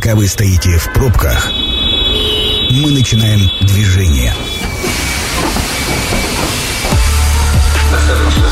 Пока 0.00 0.14
вы 0.14 0.28
стоите 0.28 0.78
в 0.78 0.92
пробках, 0.92 1.50
мы 2.70 2.92
начинаем 2.92 3.50
движение. 3.62 4.32
Осторожно, 7.92 8.48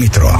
Метро. 0.00 0.32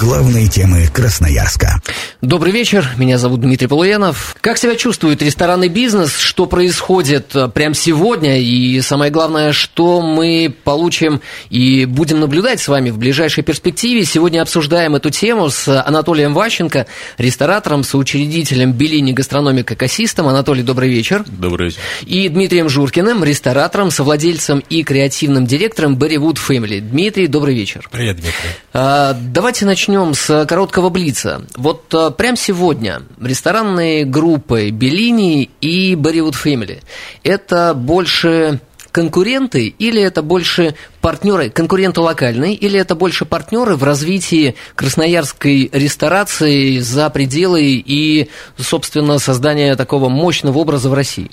Главные 0.00 0.48
темы 0.48 0.88
Красноярска. 0.92 1.80
Добрый 2.20 2.52
вечер, 2.52 2.88
меня 2.96 3.18
зовут 3.18 3.42
Дмитрий 3.42 3.68
Полуянов. 3.68 4.34
Как 4.40 4.58
себя 4.58 4.74
чувствует 4.74 5.22
ресторанный 5.22 5.68
бизнес, 5.68 6.18
что 6.18 6.46
происходит 6.46 7.36
э, 7.36 7.48
прямо 7.48 7.74
сегодня 7.74 8.40
и 8.40 8.80
самое 8.80 9.12
главное, 9.12 9.52
что 9.52 10.00
мы 10.00 10.52
получим 10.64 11.20
и 11.50 11.84
будем 11.84 12.18
наблюдать 12.18 12.60
с 12.60 12.66
вами 12.66 12.90
в 12.90 12.98
ближайшей 12.98 13.44
перспективе. 13.44 14.04
Сегодня 14.04 14.42
обсуждаем 14.42 14.96
эту 14.96 15.10
тему 15.10 15.50
с 15.50 15.68
Анатолием 15.86 16.34
Ващенко, 16.34 16.86
ресторатором, 17.18 17.84
соучредителем 17.84 18.72
Белини 18.72 19.12
Гастрономик 19.12 19.70
Экосистем. 19.70 20.26
Анатолий, 20.26 20.64
добрый 20.64 20.88
вечер. 20.88 21.24
Добрый 21.26 21.68
вечер. 21.68 21.80
И 22.06 22.28
Дмитрием 22.28 22.68
Журкиным, 22.68 23.22
ресторатором, 23.22 23.92
совладельцем 23.92 24.64
и 24.68 24.82
креативным 24.82 25.46
директором 25.46 25.96
Berrywood 25.96 26.38
Family. 26.48 26.80
Дмитрий, 26.80 27.28
добрый 27.28 27.54
вечер. 27.54 27.88
Привет, 27.92 28.16
Дмитрий. 28.16 28.50
А, 28.76 29.12
Давайте 29.14 29.66
начнем 29.66 30.14
с 30.14 30.46
короткого 30.46 30.88
блица. 30.90 31.42
Вот 31.54 31.94
а, 31.94 32.10
прямо 32.10 32.36
сегодня 32.36 33.02
ресторанные 33.22 34.04
группы 34.04 34.70
Беллини 34.70 35.48
и 35.60 35.94
Berrywood 35.94 36.34
Family– 36.34 36.82
это 37.22 37.72
больше 37.72 38.60
конкуренты 38.90 39.68
или 39.68 40.02
это 40.02 40.22
больше 40.22 40.74
партнеры, 41.00 41.50
конкуренты 41.50 42.00
локальные, 42.00 42.54
или 42.54 42.78
это 42.78 42.96
больше 42.96 43.24
партнеры 43.24 43.76
в 43.76 43.84
развитии 43.84 44.56
красноярской 44.74 45.70
ресторации 45.72 46.80
за 46.80 47.08
пределы 47.10 47.62
и, 47.62 48.28
собственно, 48.58 49.20
создания 49.20 49.76
такого 49.76 50.08
мощного 50.08 50.58
образа 50.58 50.90
в 50.90 50.94
России? 50.94 51.30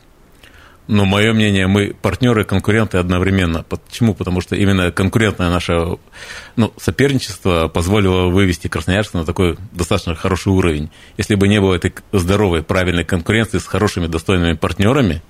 Но 0.92 1.06
мое 1.06 1.32
мнение, 1.32 1.68
мы 1.68 1.94
партнеры, 1.94 2.44
конкуренты 2.44 2.98
одновременно. 2.98 3.64
Почему? 3.64 4.14
Потому 4.14 4.42
что 4.42 4.58
именно 4.58 4.92
конкурентное 4.92 5.50
наше 5.50 5.98
ну, 6.58 6.74
соперничество 6.78 7.70
позволило 7.70 8.28
вывести 8.28 8.68
Красноярск 8.68 9.14
на 9.14 9.24
такой 9.24 9.58
достаточно 9.72 10.16
хороший 10.16 10.50
уровень. 10.50 10.92
Если 11.16 11.36
бы 11.36 11.48
не 11.48 11.62
было 11.62 11.76
этой 11.76 11.94
здоровой, 12.12 12.62
правильной 12.62 13.06
конкуренции 13.06 13.60
с 13.60 13.68
хорошими, 13.68 14.08
достойными 14.08 14.52
партнерами, 14.52 15.24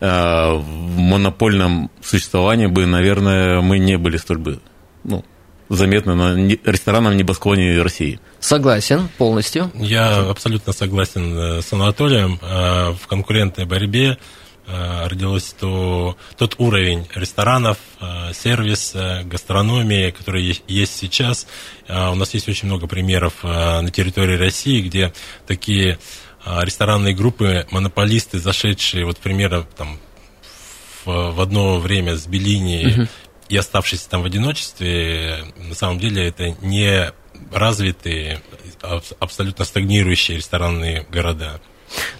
э, 0.00 0.06
в 0.54 0.96
монопольном 0.96 1.90
существовании 2.02 2.66
бы, 2.66 2.86
наверное, 2.86 3.60
мы 3.60 3.78
не 3.78 3.98
были 3.98 4.16
столь 4.16 4.38
бы 4.38 4.60
ну, 5.04 5.22
заметны 5.68 6.14
на 6.14 6.34
ресторанном 6.64 7.14
небосклоне 7.14 7.82
России. 7.82 8.20
Согласен 8.40 9.10
полностью. 9.18 9.70
Я 9.74 10.30
абсолютно 10.30 10.72
согласен 10.72 11.36
э, 11.36 11.60
с 11.60 11.70
Анатолием. 11.74 12.38
Э, 12.40 12.94
В 12.94 13.06
конкурентной 13.06 13.66
борьбе 13.66 14.16
родилось 14.66 15.54
то, 15.58 16.16
тот 16.38 16.54
уровень 16.58 17.06
ресторанов, 17.14 17.76
э, 18.00 18.32
сервиса, 18.32 19.22
гастрономии, 19.24 20.10
который 20.10 20.62
есть 20.66 20.96
сейчас. 20.96 21.46
Э, 21.86 22.10
У 22.10 22.14
нас 22.14 22.32
есть 22.34 22.48
очень 22.48 22.68
много 22.68 22.86
примеров 22.86 23.34
э, 23.42 23.80
на 23.80 23.90
территории 23.90 24.36
России, 24.36 24.80
где 24.80 25.12
такие 25.46 25.98
э, 26.44 26.58
ресторанные 26.62 27.14
группы, 27.14 27.66
монополисты, 27.70 28.38
зашедшие, 28.38 29.04
вот 29.04 29.18
примерно 29.18 29.62
там 29.76 29.98
в, 31.04 31.40
одно 31.40 31.78
время 31.78 32.16
с 32.16 32.26
Беллини 32.26 33.08
и 33.50 33.56
оставшиеся 33.58 34.08
там 34.08 34.22
в 34.22 34.24
одиночестве, 34.24 35.44
на 35.58 35.74
самом 35.74 35.98
деле 35.98 36.26
это 36.26 36.48
не 36.62 37.12
развитые, 37.52 38.40
аб- 38.80 39.04
абсолютно 39.20 39.66
стагнирующие 39.66 40.38
ресторанные 40.38 41.06
города. 41.10 41.60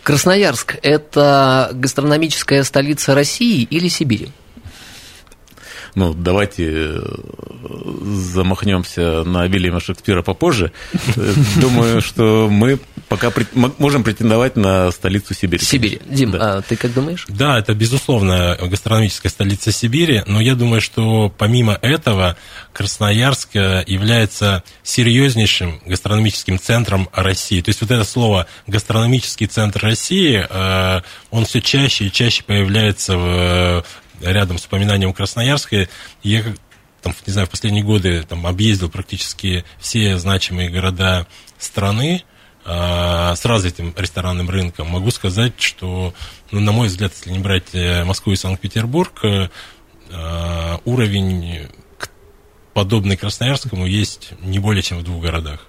Красноярск– 0.03 0.77
это 0.83 1.71
гастрономическая 1.73 2.63
столица 2.63 3.15
России 3.15 3.63
или 3.63 3.89
Сибири? 3.89 4.31
Ну, 5.95 6.13
давайте 6.13 6.65
э, 6.69 7.01
замахнемся 8.03 9.23
на 9.25 9.47
Вильяма 9.47 9.81
Шекспира 9.81 10.23
попозже. 10.23 10.73
Думаю, 11.61 12.01
что 12.01 12.49
мы 12.51 12.79
пока 13.09 13.33
можем 13.79 14.03
претендовать 14.03 14.57
на 14.57 14.91
столицу 14.91 15.35
Сибири. 15.35 15.65
Сибири. 15.65 16.01
Дим, 16.07 16.33
Да. 16.33 16.59
а 16.59 16.63
ты 16.63 16.77
как 16.77 16.93
думаешь? 16.93 17.27
Да, 17.29 17.59
это, 17.59 17.75
безусловно, 17.75 18.59
гастрономическая 18.61 19.31
столица 19.31 19.73
Сибири, 19.73 20.23
но 20.27 20.41
я 20.41 20.55
думаю, 20.55 20.81
что 20.81 21.33
помимо 21.37 21.79
этого 21.81 22.37
Красноярск 22.73 23.51
э, 23.55 23.85
является 23.87 24.63
серьезнейшим 24.83 25.81
гастрономическим 25.87 26.59
центром 26.59 27.09
России. 27.13 27.61
То 27.61 27.69
есть 27.69 27.81
вот 27.81 27.91
это 27.91 28.05
слово 28.05 28.47
«гастрономический 28.67 29.47
центр 29.47 29.81
России», 29.85 30.45
э, 30.49 31.03
он 31.31 31.45
все 31.45 31.61
чаще 31.61 32.07
и 32.07 32.13
чаще 32.13 32.43
появляется 32.43 33.17
в, 33.17 33.85
рядом 34.25 34.59
с 34.59 34.67
упоминанием 34.67 35.13
Красноярска. 35.13 35.89
Я, 36.23 36.43
там, 37.03 37.15
не 37.27 37.33
знаю, 37.33 37.47
в 37.47 37.51
последние 37.51 37.85
годы 37.85 38.23
там, 38.23 38.47
объездил 38.47 38.91
практически 38.91 39.65
все 39.79 40.19
значимые 40.19 40.71
города 40.71 41.27
страны, 41.59 42.25
а, 42.67 43.35
с 43.37 43.45
развитым 43.45 43.95
ресторанным 43.95 44.49
рынком, 44.49 44.89
могу 44.89 45.11
сказать, 45.11 45.53
что, 45.59 46.15
ну, 46.51 46.61
на 46.61 46.73
мой 46.73 46.89
взгляд, 46.89 47.13
если 47.15 47.31
не 47.31 47.39
брать 47.39 47.75
э, 47.75 48.05
Москву 48.05 48.33
и 48.33 48.37
Санкт-Петербург, 48.37 49.21
э, 49.23 49.49
э, 50.09 50.79
уровень 50.87 51.69
подобный 52.73 53.19
Красноярскому 53.19 53.85
есть 53.87 54.31
не 54.41 54.59
более 54.61 54.83
чем 54.83 54.99
в 54.99 55.05
двух 55.05 55.23
городах. 55.23 55.61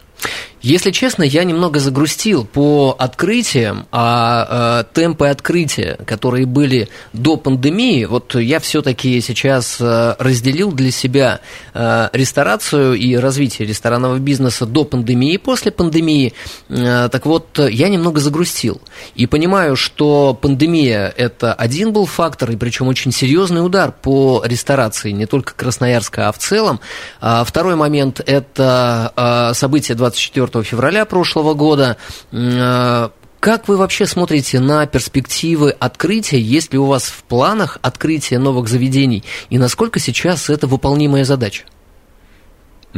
Если 0.66 0.90
честно, 0.90 1.22
я 1.22 1.44
немного 1.44 1.80
загрустил 1.80 2.44
по 2.44 2.96
открытиям, 2.98 3.86
а 3.92 4.82
э, 4.82 4.96
темпы 4.96 5.28
открытия, 5.28 6.00
которые 6.08 6.48
были 6.48 6.90
до 7.14 7.38
пандемии, 7.38 8.06
вот 8.06 8.34
я 8.34 8.60
все-таки 8.60 9.22
сейчас 9.22 9.78
э, 9.80 10.16
разделил 10.18 10.72
для 10.72 10.90
себя 10.90 11.40
э, 11.76 12.10
ресторацию 12.14 12.96
и 12.96 13.16
развитие 13.16 13.68
ресторанного 13.68 14.18
бизнеса 14.18 14.66
до 14.66 14.86
пандемии 14.86 15.36
и 15.36 15.38
после 15.38 15.72
пандемии. 15.72 16.34
Э, 16.70 17.10
так 17.12 17.28
вот, 17.28 17.60
я 17.60 17.88
немного 17.88 18.20
загрустил. 18.20 18.82
И 19.14 19.28
понимаю, 19.28 19.76
что 19.76 20.34
пандемия– 20.34 21.14
это 21.16 21.54
один 21.54 21.94
был 21.94 22.08
фактор, 22.08 22.50
и 22.50 22.56
причем 22.56 22.88
очень 22.88 23.12
серьезный 23.12 23.64
удар 23.64 23.92
по 23.92 24.42
ресторации, 24.44 25.12
не 25.12 25.28
только 25.28 25.54
Красноярска, 25.54 26.28
а 26.28 26.32
в 26.32 26.40
целом. 26.40 26.80
А 27.22 27.44
второй 27.44 27.76
момент– 27.76 28.20
это 28.26 29.14
э, 29.16 29.54
событие 29.54 29.96
24 29.96 30.55
февраля 30.64 31.06
прошлого 31.06 31.54
года. 31.54 31.98
Э, 32.32 33.10
Как 33.40 33.68
вы 33.68 33.78
вообще 33.78 34.08
смотрите 34.08 34.60
на 34.60 34.88
перспективы 34.88 35.70
открытия? 35.70 36.40
Есть 36.40 36.74
ли 36.74 36.80
у 36.80 36.86
вас 36.86 37.04
в 37.04 37.24
планах 37.24 37.78
открытие 37.84 38.40
новых 38.40 38.68
заведений? 38.68 39.24
И 39.52 39.60
насколько 39.60 40.00
сейчас 40.00 40.50
это 40.50 40.66
выполнимая 40.66 41.26
задача? 41.26 41.64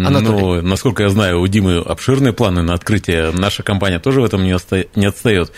Анатолий. 0.06 0.62
Ну, 0.62 0.62
насколько 0.62 1.04
я 1.04 1.10
знаю, 1.10 1.42
у 1.42 1.48
Димы 1.48 1.78
обширные 1.78 2.32
планы 2.32 2.62
на 2.62 2.74
открытие. 2.74 3.32
Наша 3.32 3.64
компания 3.64 4.00
тоже 4.00 4.22
в 4.22 4.26
этом 4.26 4.44
не, 4.44 4.54
оста- 4.54 4.86
не 4.96 5.08
отстает. 5.08 5.52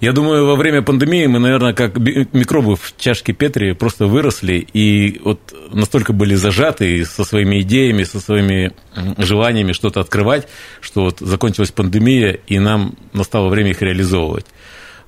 Я 0.00 0.12
думаю, 0.12 0.46
во 0.46 0.56
время 0.56 0.82
пандемии 0.82 1.26
мы, 1.26 1.38
наверное, 1.38 1.72
как 1.72 1.96
микробы 1.96 2.76
в 2.76 2.94
чашке 2.98 3.32
Петри 3.32 3.72
просто 3.72 4.06
выросли 4.06 4.66
и 4.72 5.20
вот 5.24 5.40
настолько 5.72 6.12
были 6.12 6.34
зажаты 6.34 7.04
со 7.04 7.24
своими 7.24 7.62
идеями, 7.62 8.04
со 8.04 8.20
своими 8.20 8.72
желаниями 9.16 9.72
что-то 9.72 10.00
открывать, 10.00 10.48
что 10.80 11.04
вот 11.04 11.20
закончилась 11.20 11.70
пандемия, 11.70 12.38
и 12.46 12.58
нам 12.58 12.94
настало 13.12 13.48
время 13.48 13.70
их 13.70 13.82
реализовывать. 13.82 14.46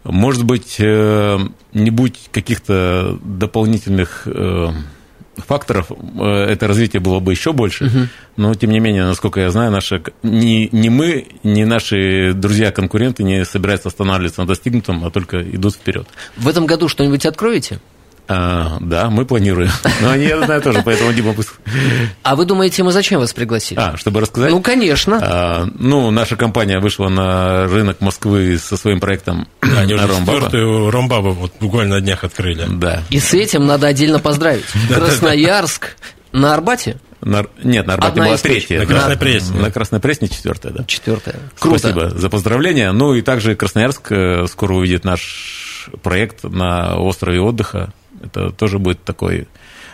Может 0.05 0.45
быть, 0.45 0.77
э, 0.79 1.39
не 1.75 1.91
будь 1.91 2.31
каких-то 2.33 3.19
дополнительных 3.23 4.23
э, 4.25 4.71
факторов, 5.46 5.90
э, 5.90 6.25
это 6.25 6.66
развитие 6.66 7.00
было 7.00 7.20
бы 7.20 7.32
еще 7.32 7.52
больше. 7.52 8.08
Но, 8.37 8.54
тем 8.54 8.70
не 8.70 8.81
менее, 8.81 9.04
насколько 9.04 9.40
я 9.40 9.50
знаю, 9.50 9.70
наши, 9.70 10.02
ни, 10.22 10.69
ни 10.72 10.88
мы, 10.88 11.26
ни 11.42 11.64
наши 11.64 12.32
друзья-конкуренты 12.34 13.22
не 13.22 13.44
собираются 13.44 13.88
останавливаться 13.88 14.40
на 14.40 14.46
достигнутом, 14.46 15.04
а 15.04 15.10
только 15.10 15.42
идут 15.42 15.75
вперед. 15.75 16.06
В 16.37 16.48
этом 16.48 16.66
году 16.66 16.88
что-нибудь 16.88 17.26
откроете? 17.26 17.81
А, 18.32 18.79
да, 18.81 19.11
мы 19.11 19.25
планируем. 19.25 19.71
Но 20.03 20.11
они, 20.11 20.25
я 20.27 20.41
знаю 20.44 20.62
тоже, 20.62 20.82
поэтому 20.85 21.12
Дима 21.12 21.32
пусть... 21.32 21.50
А 22.23 22.37
вы 22.37 22.44
думаете, 22.44 22.85
мы 22.85 22.93
зачем 22.93 23.19
вас 23.19 23.32
пригласили? 23.32 23.81
А, 23.81 23.97
чтобы 23.97 24.21
рассказать? 24.21 24.53
Ну, 24.53 24.62
конечно. 24.62 25.19
А, 25.21 25.69
ну, 25.75 26.12
наша 26.12 26.37
компания 26.37 26.79
вышла 26.79 27.09
на 27.09 27.67
рынок 27.67 28.00
Москвы 28.00 28.56
со 28.59 28.77
своим 28.77 29.00
проектом 29.00 29.49
Они 29.61 29.94
уже 29.94 30.06
Ромбаба. 30.06 30.43
четвертую 30.43 30.91
Ромбабу 30.93 31.32
вот 31.32 31.53
буквально 31.59 31.97
на 31.97 32.00
днях 32.00 32.23
открыли. 32.23 32.67
Да. 32.69 33.03
И 33.11 33.19
с 33.19 33.35
этим 33.35 33.67
надо 33.67 33.88
отдельно 33.88 34.21
поздравить. 34.21 34.65
Красноярск 34.94 35.97
на 36.31 36.55
Арбате 36.55 36.99
На- 37.23 37.47
нет, 37.65 37.85
на 37.88 37.94
Арбате 37.94 38.12
Одна 38.12 38.25
была 38.26 38.37
третья. 38.37 38.79
На 38.79 38.87
да. 38.87 38.93
Красной 38.94 39.17
Пресне. 39.17 39.61
На 39.61 39.71
Красной 39.73 39.99
Пресне 39.99 40.29
четвертая, 40.29 40.73
да. 40.73 40.85
четвертая. 40.85 41.35
Круто. 41.59 41.79
Спасибо 41.81 42.11
за 42.11 42.31
поздравления. 42.31 42.93
Ну 42.93 43.15
и 43.15 43.23
также 43.23 43.56
Красноярск 43.56 44.12
э, 44.12 44.47
скоро 44.47 44.75
увидит 44.75 45.05
наш 45.05 45.91
проект 46.05 46.44
на 46.44 46.97
острове 46.97 47.41
отдыха. 47.41 47.93
Это 48.20 48.50
тоже 48.50 48.78
будет 48.78 49.02
такой, 49.05 49.49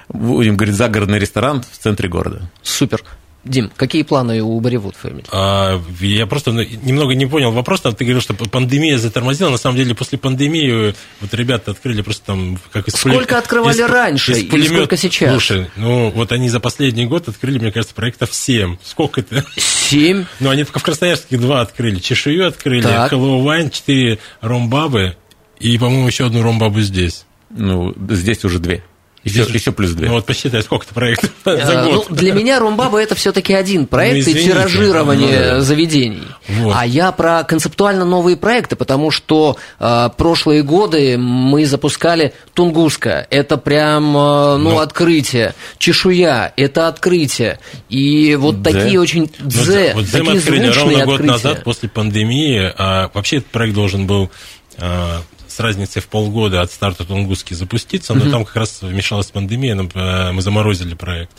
будем 0.08 0.56
говорить, 0.56 0.76
загородный 0.76 1.18
ресторан 1.18 1.62
в 1.62 1.78
центре 1.78 2.08
города. 2.08 2.50
Супер. 2.62 3.02
Дим, 3.46 3.70
какие 3.76 4.02
планы 4.02 4.42
у 4.42 4.58
Болливуд 4.58 4.96
Family? 5.00 5.24
А, 5.30 5.80
я 6.00 6.26
просто 6.26 6.50
немного 6.50 7.14
не 7.14 7.26
понял 7.26 7.52
вопрос. 7.52 7.80
Там 7.80 7.94
ты 7.94 8.04
говорил, 8.04 8.20
что 8.20 8.34
пандемия 8.34 8.98
затормозила. 8.98 9.50
На 9.50 9.56
самом 9.56 9.76
деле, 9.76 9.94
после 9.94 10.18
пандемии 10.18 10.94
вот 11.20 11.32
ребята 11.34 11.70
открыли 11.70 12.02
просто 12.02 12.26
там 12.26 12.58
как 12.72 12.88
из 12.88 12.94
Сколько 12.94 13.26
пуле... 13.26 13.38
открывали 13.38 13.76
из, 13.76 13.88
раньше 13.88 14.32
из 14.32 14.38
и 14.38 14.44
пулемет... 14.46 14.72
сколько 14.72 14.96
сейчас? 14.96 15.30
Слушай, 15.30 15.70
ну 15.76 16.10
вот 16.10 16.32
они 16.32 16.48
за 16.48 16.58
последний 16.58 17.06
год 17.06 17.28
открыли, 17.28 17.58
мне 17.58 17.70
кажется, 17.70 17.94
проектов 17.94 18.34
7. 18.34 18.78
Сколько 18.82 19.20
это? 19.20 19.44
Семь? 19.56 20.24
Ну, 20.40 20.50
они 20.50 20.64
только 20.64 20.80
в 20.80 20.82
Красноярске 20.82 21.38
два 21.38 21.60
открыли. 21.60 22.00
Чешую 22.00 22.46
открыли, 22.46 22.82
Так. 22.82 23.12
Hello 23.12 23.42
Wine, 23.44 23.70
4 23.70 24.18
ромбабы 24.40 25.16
и, 25.60 25.78
по-моему, 25.78 26.06
еще 26.06 26.26
одну 26.26 26.42
ромбабу 26.42 26.80
здесь. 26.80 27.24
Ну, 27.56 27.94
здесь 28.10 28.44
уже 28.44 28.58
две. 28.58 28.82
Еще, 29.24 29.42
Здесь- 29.42 29.56
еще 29.62 29.72
плюс 29.72 29.90
две. 29.90 30.06
Ну 30.06 30.14
вот 30.14 30.24
посчитай, 30.24 30.62
сколько-то 30.62 30.94
проектов 30.94 31.30
за 31.44 31.50
Э, 31.50 31.84
год. 31.90 32.06
Ну, 32.10 32.14
для 32.14 32.32
меня 32.32 32.60
Ромбаба 32.60 33.02
это 33.02 33.16
все-таки 33.16 33.54
один 33.54 33.86
проект 33.88 34.24
Ну, 34.24 34.32
и 34.32 34.44
тиражирование 34.44 35.26
Ну, 35.38 35.50
да. 35.56 35.60
заведений. 35.62 36.22
Вот. 36.48 36.72
А 36.76 36.86
я 36.86 37.10
про 37.10 37.42
концептуально 37.42 38.04
новые 38.04 38.36
проекты, 38.36 38.76
потому 38.76 39.10
что 39.10 39.56
э, 39.80 40.10
прошлые 40.16 40.62
годы 40.62 41.18
мы 41.18 41.66
запускали 41.66 42.34
Тунгуска. 42.54 43.26
Это 43.30 43.56
прям 43.56 44.16
э, 44.16 44.56
ну, 44.58 44.70
Ну. 44.70 44.78
открытие. 44.78 45.54
Чешуя 45.78 46.52
это 46.56 46.86
открытие. 46.86 47.58
И 47.88 48.36
вот 48.36 48.62
Дзе. 48.62 48.70
такие 48.72 49.00
очень 49.00 49.28
Ну, 49.40 49.48
дзе, 49.48 49.92
вот 49.96 50.04
Зэм 50.04 50.24
такие 50.26 50.38
открыли 50.38 50.64
звучные 50.66 50.82
ровно 50.84 51.04
год 51.04 51.14
открытия. 51.14 51.32
назад, 51.32 51.64
после 51.64 51.88
пандемии. 51.88 52.72
А 52.78 53.10
вообще 53.12 53.38
этот 53.38 53.50
проект 53.50 53.74
должен 53.74 54.06
был 54.06 54.30
а, 54.78 55.22
с 55.56 55.60
разницей 55.60 56.02
в 56.02 56.08
полгода 56.08 56.60
от 56.60 56.70
старта 56.70 57.06
Тунгуски 57.06 57.54
запуститься, 57.54 58.12
но 58.12 58.30
там 58.30 58.44
как 58.44 58.56
раз 58.56 58.82
вмешалась 58.82 59.30
пандемия, 59.30 59.74
э, 59.74 60.32
мы 60.32 60.42
заморозили 60.42 60.94
проект. 60.94 61.32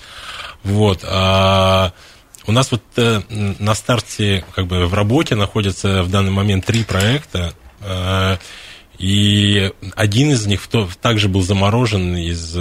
Вот. 0.64 1.02
а 1.04 1.94
у 2.48 2.52
нас 2.52 2.72
вот 2.72 2.81
э, 2.96 3.22
на 3.30 3.75
старте, 3.75 4.44
как 4.56 4.66
бы 4.66 4.88
в 4.88 4.94
работе 4.96 5.36
находятся 5.36 6.02
в 6.02 6.10
данный 6.10 6.31
момент 6.31 6.66
три 6.66 6.84
проекта. 6.84 7.54
э, 7.81 8.38
И 8.98 9.72
один 9.96 10.31
из 10.31 10.48
них 10.48 10.68
также 11.00 11.28
был 11.30 11.44
заморожен 11.44 12.16
из 12.18 12.58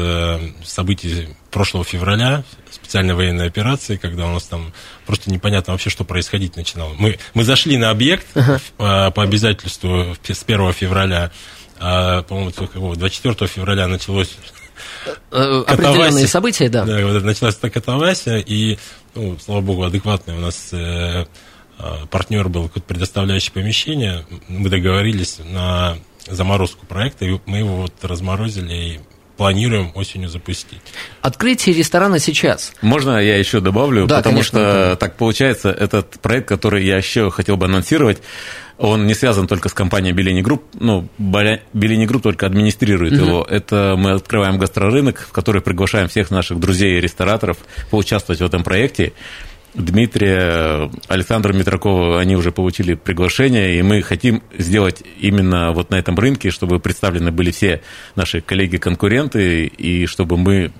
событий 0.63 1.29
прошлого 1.51 1.85
февраля, 1.85 2.45
специальной 2.87 3.15
военной 3.15 3.47
операции, 3.49 3.97
когда 3.97 4.27
у 4.27 4.33
нас 4.33 4.45
там 4.45 4.73
просто 5.07 5.31
непонятно 5.31 5.73
вообще, 5.73 5.91
что 5.91 6.05
происходить 6.05 6.57
начинало. 6.57 6.95
Мы, 6.99 7.19
мы 7.35 7.45
зашли 7.45 7.77
на 7.77 7.91
объект 7.91 8.27
э, 8.37 8.59
по 8.79 9.23
обязательству 9.23 10.15
в- 10.15 10.31
с 10.35 10.43
1 10.45 10.73
февраля, 10.73 11.31
а, 11.79 12.23
по-моему, 12.23 12.51
с 12.51 12.55
какого, 12.55 12.97
24 12.97 13.49
февраля 13.49 13.89
началось 13.89 14.31
Э, 15.31 15.63
Определенные 15.67 15.97
катавасия. 16.03 16.27
события, 16.27 16.69
да. 16.69 16.85
Да, 16.85 17.07
вот 17.07 17.23
началась 17.23 17.57
эта 17.57 17.71
катавасия, 17.71 18.37
и, 18.39 18.77
ну, 19.15 19.39
слава 19.39 19.61
богу, 19.63 19.85
адекватный 19.85 20.35
у 20.37 20.41
нас 20.41 20.69
э, 20.73 21.25
партнер 22.11 22.49
был, 22.49 22.69
предоставляющий 22.69 23.53
помещение. 23.53 24.27
Мы 24.49 24.69
договорились 24.69 25.39
на 25.45 25.97
заморозку 26.29 26.85
проекта, 26.87 27.25
и 27.25 27.39
мы 27.47 27.59
его 27.59 27.77
вот 27.83 27.93
разморозили 28.05 28.75
и 28.75 29.01
планируем 29.37 29.93
осенью 29.95 30.29
запустить. 30.29 30.81
Открытие 31.21 31.75
ресторана 31.75 32.19
сейчас. 32.19 32.73
Можно 32.81 33.19
я 33.19 33.37
еще 33.37 33.61
добавлю? 33.61 34.07
Да, 34.07 34.19
потому 34.19 34.37
конечно, 34.37 34.59
что 34.59 34.83
Антон. 34.83 34.97
так 34.97 35.17
получается, 35.17 35.71
этот 35.71 36.19
проект, 36.21 36.49
который 36.49 36.85
я 36.85 36.97
еще 36.97 37.31
хотел 37.31 37.57
бы 37.57 37.67
анонсировать, 37.67 38.23
он 38.79 39.07
не 39.07 39.15
связан 39.15 39.47
только 39.47 39.69
с 39.69 39.73
компанией 39.73 40.13
Bellini 40.13 40.43
Group. 40.43 40.65
Ну, 40.75 41.09
Bellini 41.19 42.07
Group 42.07 42.25
только 42.25 42.47
администрирует 42.47 43.15
его. 43.15 43.47
Это 43.49 43.95
мы 43.97 44.13
открываем 44.13 44.59
гастрорынок, 44.59 45.21
в 45.21 45.33
который 45.33 45.63
приглашаем 45.63 46.09
всех 46.09 46.31
наших 46.31 46.61
друзей 46.61 46.99
и 46.99 47.01
рестораторов 47.01 47.57
поучаствовать 47.91 48.41
в 48.41 48.45
этом 48.45 48.63
проекте. 48.65 49.13
Дмитрия, 49.77 50.91
Александра 51.09 51.53
Митракова, 51.53 52.19
они 52.21 52.35
уже 52.37 52.51
получили 52.51 52.95
приглашение, 52.95 53.79
и 53.79 53.83
мы 53.83 54.03
хотим 54.03 54.43
сделать 54.57 55.03
именно 55.21 55.73
вот 55.73 55.91
на 55.91 55.97
этом 55.97 56.19
рынке, 56.19 56.51
чтобы 56.51 56.81
представлены 56.81 57.31
были 57.31 57.51
все 57.51 57.83
наши 58.15 58.41
коллеги-конкуренты, 58.41 59.67
и 59.67 60.07
чтобы 60.07 60.37
мы 60.39 60.73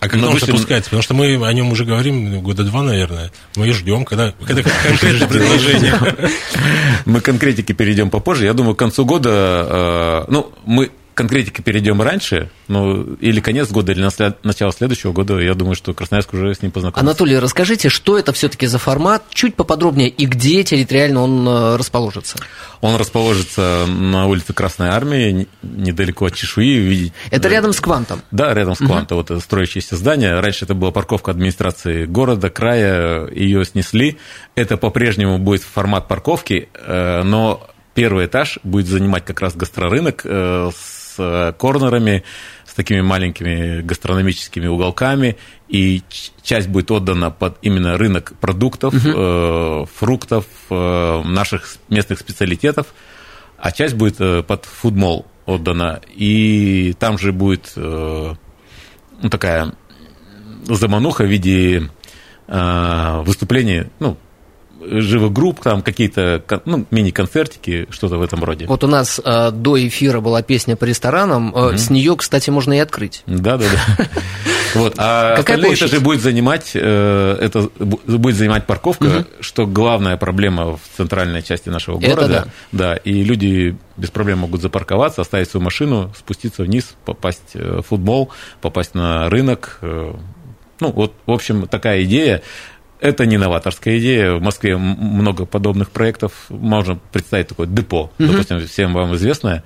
А 0.00 0.08
когда 0.08 0.26
Ну, 0.26 0.32
он 0.32 0.36
вышли- 0.36 0.46
запускается? 0.46 0.90
Потому 0.90 1.02
что 1.02 1.14
мы 1.14 1.46
о 1.46 1.52
нем 1.52 1.70
уже 1.70 1.84
говорим 1.84 2.40
года 2.42 2.64
два, 2.64 2.82
наверное. 2.82 3.30
Мы 3.56 3.72
ждем, 3.72 4.04
когда, 4.04 4.32
когда 4.44 4.62
конкретное 4.86 5.28
предложение. 5.28 5.94
Мы 7.06 7.20
к 7.20 7.24
конкретике 7.24 7.72
перейдем 7.72 8.10
попозже. 8.10 8.44
Я 8.44 8.52
думаю, 8.54 8.74
к 8.74 8.78
концу 8.78 9.04
года, 9.04 10.24
э, 10.28 10.30
ну, 10.32 10.52
мы 10.66 10.90
конкретике 11.18 11.62
перейдем 11.62 12.00
раньше, 12.00 12.48
ну, 12.68 13.14
или 13.14 13.40
конец 13.40 13.70
года, 13.70 13.90
или 13.90 14.08
начало 14.44 14.72
следующего 14.72 15.12
года. 15.12 15.38
Я 15.38 15.54
думаю, 15.54 15.74
что 15.74 15.92
Красноярск 15.92 16.32
уже 16.32 16.54
с 16.54 16.62
ним 16.62 16.70
познакомится. 16.70 17.00
Анатолий, 17.00 17.38
расскажите, 17.38 17.88
что 17.88 18.16
это 18.16 18.32
все-таки 18.32 18.66
за 18.66 18.78
формат, 18.78 19.24
чуть 19.30 19.56
поподробнее, 19.56 20.08
и 20.08 20.26
где 20.26 20.62
территориально 20.62 21.22
он 21.22 21.48
э, 21.48 21.76
расположится? 21.76 22.38
Он 22.80 22.94
расположится 22.94 23.86
на 23.88 24.26
улице 24.26 24.52
Красной 24.52 24.88
Армии, 24.88 25.48
недалеко 25.62 26.26
от 26.26 26.36
Чешуи. 26.36 27.12
Это 27.30 27.48
рядом 27.48 27.72
с 27.72 27.80
Квантом. 27.80 28.22
Да, 28.30 28.54
рядом 28.54 28.76
с 28.76 28.78
Кванто, 28.78 29.16
вот 29.16 29.32
это 29.32 29.40
строящееся 29.40 29.96
здание. 29.96 30.38
Раньше 30.38 30.66
это 30.66 30.74
была 30.74 30.92
парковка 30.92 31.32
администрации 31.32 32.04
города, 32.06 32.48
края, 32.48 33.28
ее 33.32 33.64
снесли. 33.64 34.18
Это 34.54 34.76
по-прежнему 34.76 35.38
будет 35.38 35.62
формат 35.62 36.06
парковки, 36.06 36.68
э, 36.74 37.22
но 37.24 37.68
первый 37.94 38.26
этаж 38.26 38.60
будет 38.62 38.86
занимать 38.86 39.24
как 39.24 39.40
раз 39.40 39.56
гастрорынок 39.56 40.22
э, 40.24 40.70
с 41.18 41.50
э, 41.50 41.52
корнерами, 41.58 42.22
с 42.64 42.74
такими 42.74 43.00
маленькими 43.00 43.82
гастрономическими 43.82 44.66
уголками, 44.66 45.36
и 45.68 46.02
часть 46.42 46.68
будет 46.68 46.90
отдана 46.90 47.30
под 47.30 47.58
именно 47.62 47.98
рынок 47.98 48.32
продуктов, 48.40 48.94
э, 48.94 49.84
фруктов, 49.94 50.44
э, 50.70 51.22
наших 51.24 51.76
местных 51.88 52.20
специалитетов, 52.20 52.86
а 53.58 53.72
часть 53.72 53.94
будет 53.94 54.20
э, 54.20 54.42
под 54.42 54.64
фудмол 54.64 55.26
отдана. 55.46 56.00
И 56.14 56.94
там 56.98 57.18
же 57.18 57.32
будет 57.32 57.72
э, 57.76 58.34
ну, 59.22 59.30
такая 59.30 59.74
замануха 60.64 61.24
в 61.24 61.28
виде 61.28 61.90
э, 62.46 63.22
выступлений, 63.24 63.86
ну, 63.98 64.16
живых 64.80 65.32
групп, 65.32 65.60
там 65.62 65.82
какие-то 65.82 66.42
ну, 66.64 66.86
мини-концертики, 66.90 67.86
что-то 67.90 68.18
в 68.18 68.22
этом 68.22 68.42
роде. 68.44 68.66
Вот 68.66 68.84
у 68.84 68.86
нас 68.86 69.20
э, 69.24 69.50
до 69.50 69.76
эфира 69.86 70.20
была 70.20 70.42
песня 70.42 70.76
по 70.76 70.84
ресторанам, 70.84 71.52
э, 71.54 71.76
с 71.76 71.90
нее, 71.90 72.16
кстати, 72.16 72.50
можно 72.50 72.72
и 72.74 72.78
открыть. 72.78 73.22
Да, 73.26 73.56
да, 73.56 73.64
да. 73.96 74.06
Вот. 74.74 74.94
А 74.98 75.30
Какая 75.36 75.40
остальные 75.56 75.66
площадь? 75.70 75.88
этажи 75.88 76.00
будет 76.00 76.20
занимать, 76.22 76.72
э, 76.74 77.36
это 77.40 77.60
бу- 77.78 78.18
будет 78.18 78.36
занимать 78.36 78.66
парковка, 78.66 79.26
что 79.40 79.66
главная 79.66 80.16
проблема 80.16 80.76
в 80.76 80.80
центральной 80.96 81.42
части 81.42 81.70
нашего 81.70 81.98
Это 81.98 82.08
города. 82.14 82.28
да. 82.72 82.88
Да, 82.92 82.96
и 82.96 83.24
люди 83.24 83.76
без 83.96 84.10
проблем 84.10 84.40
могут 84.40 84.60
запарковаться, 84.60 85.22
оставить 85.22 85.48
свою 85.50 85.64
машину, 85.64 86.12
спуститься 86.16 86.62
вниз, 86.62 86.94
попасть 87.04 87.52
э, 87.54 87.80
в 87.80 87.88
футбол, 87.88 88.30
попасть 88.60 88.94
на 88.94 89.28
рынок. 89.30 89.78
э, 89.82 90.12
Ну, 90.80 90.92
вот, 90.92 91.14
в 91.26 91.32
общем, 91.32 91.66
такая 91.66 92.04
идея. 92.04 92.42
Это 93.00 93.26
не 93.26 93.36
новаторская 93.36 93.98
идея. 93.98 94.34
В 94.34 94.42
Москве 94.42 94.76
много 94.76 95.46
подобных 95.46 95.90
проектов. 95.90 96.32
Можно 96.48 96.98
представить 97.12 97.48
такое 97.48 97.66
депо, 97.66 98.10
допустим, 98.18 98.66
всем 98.66 98.92
вам 98.92 99.14
известное. 99.16 99.64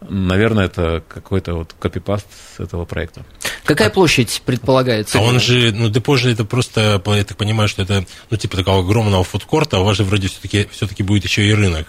Наверное, 0.00 0.66
это 0.66 1.02
какой-то 1.08 1.54
вот 1.54 1.74
копипаст 1.78 2.26
с 2.56 2.60
этого 2.60 2.84
проекта. 2.84 3.24
Какая 3.64 3.90
площадь 3.90 4.42
предполагается? 4.46 5.18
А 5.18 5.22
он 5.22 5.40
же, 5.40 5.72
ну, 5.72 5.88
депо 5.88 6.16
же 6.16 6.30
это 6.30 6.44
просто, 6.44 7.02
я 7.04 7.24
так 7.24 7.36
понимаю, 7.36 7.68
что 7.68 7.82
это, 7.82 8.04
ну, 8.30 8.36
типа 8.36 8.56
такого 8.56 8.80
огромного 8.80 9.24
фудкорта, 9.24 9.78
а 9.78 9.80
у 9.80 9.84
вас 9.84 9.96
же 9.96 10.04
вроде 10.04 10.28
все-таки 10.28 10.68
все-таки 10.70 11.02
будет 11.02 11.24
еще 11.24 11.44
и 11.48 11.52
рынок. 11.52 11.86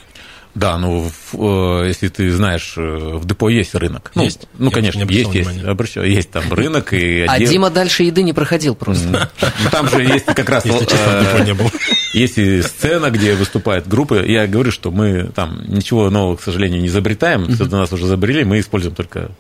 Да, 0.56 0.78
ну, 0.78 1.10
э, 1.34 1.86
если 1.88 2.08
ты 2.08 2.32
знаешь, 2.32 2.74
э, 2.76 2.82
в 2.82 3.26
депо 3.26 3.50
есть 3.50 3.76
рынок. 3.76 4.12
Ну, 4.16 4.24
Есть? 4.24 4.48
Ну, 4.58 4.70
Я 4.70 4.72
конечно, 4.72 5.00
есть, 5.04 5.34
есть. 5.34 5.48
внимания. 5.50 5.70
Обращаю. 5.70 6.10
Есть 6.12 6.32
там 6.32 6.52
рынок 6.52 6.92
и 6.94 7.22
А 7.28 7.34
отдел- 7.34 7.50
Дима 7.52 7.70
дальше 7.70 8.04
еды 8.04 8.24
не 8.24 8.34
проходил 8.34 8.76
просто. 8.76 9.30
Ну, 9.42 9.70
Там 9.72 9.88
же 9.90 10.02
есть 10.04 10.26
как 10.26 10.50
раз... 10.50 10.66
Если 10.66 10.86
честно, 10.86 11.24
э, 11.24 11.46
депо 11.46 11.64
не. 11.64 12.20
Есть 12.20 12.38
и 12.40 12.62
сцена, 12.64 13.12
где 13.12 13.36
выступают 13.36 13.88
группы. 13.88 14.26
Я 14.28 14.48
говорю, 14.48 14.72
что 14.72 14.90
мы 14.92 15.30
там 15.36 15.62
ничего 15.68 16.10
нового, 16.10 16.36
к 16.36 16.42
сожалению, 16.42 16.82
не 16.82 16.88
изобретаем. 16.88 17.48
Все 17.54 17.66
до 17.66 17.78
нас 17.78 17.94
уже 17.94 18.06
изобрели, 18.06 18.44
мы 18.44 18.60
используем 18.60 18.96
только... 18.96 19.32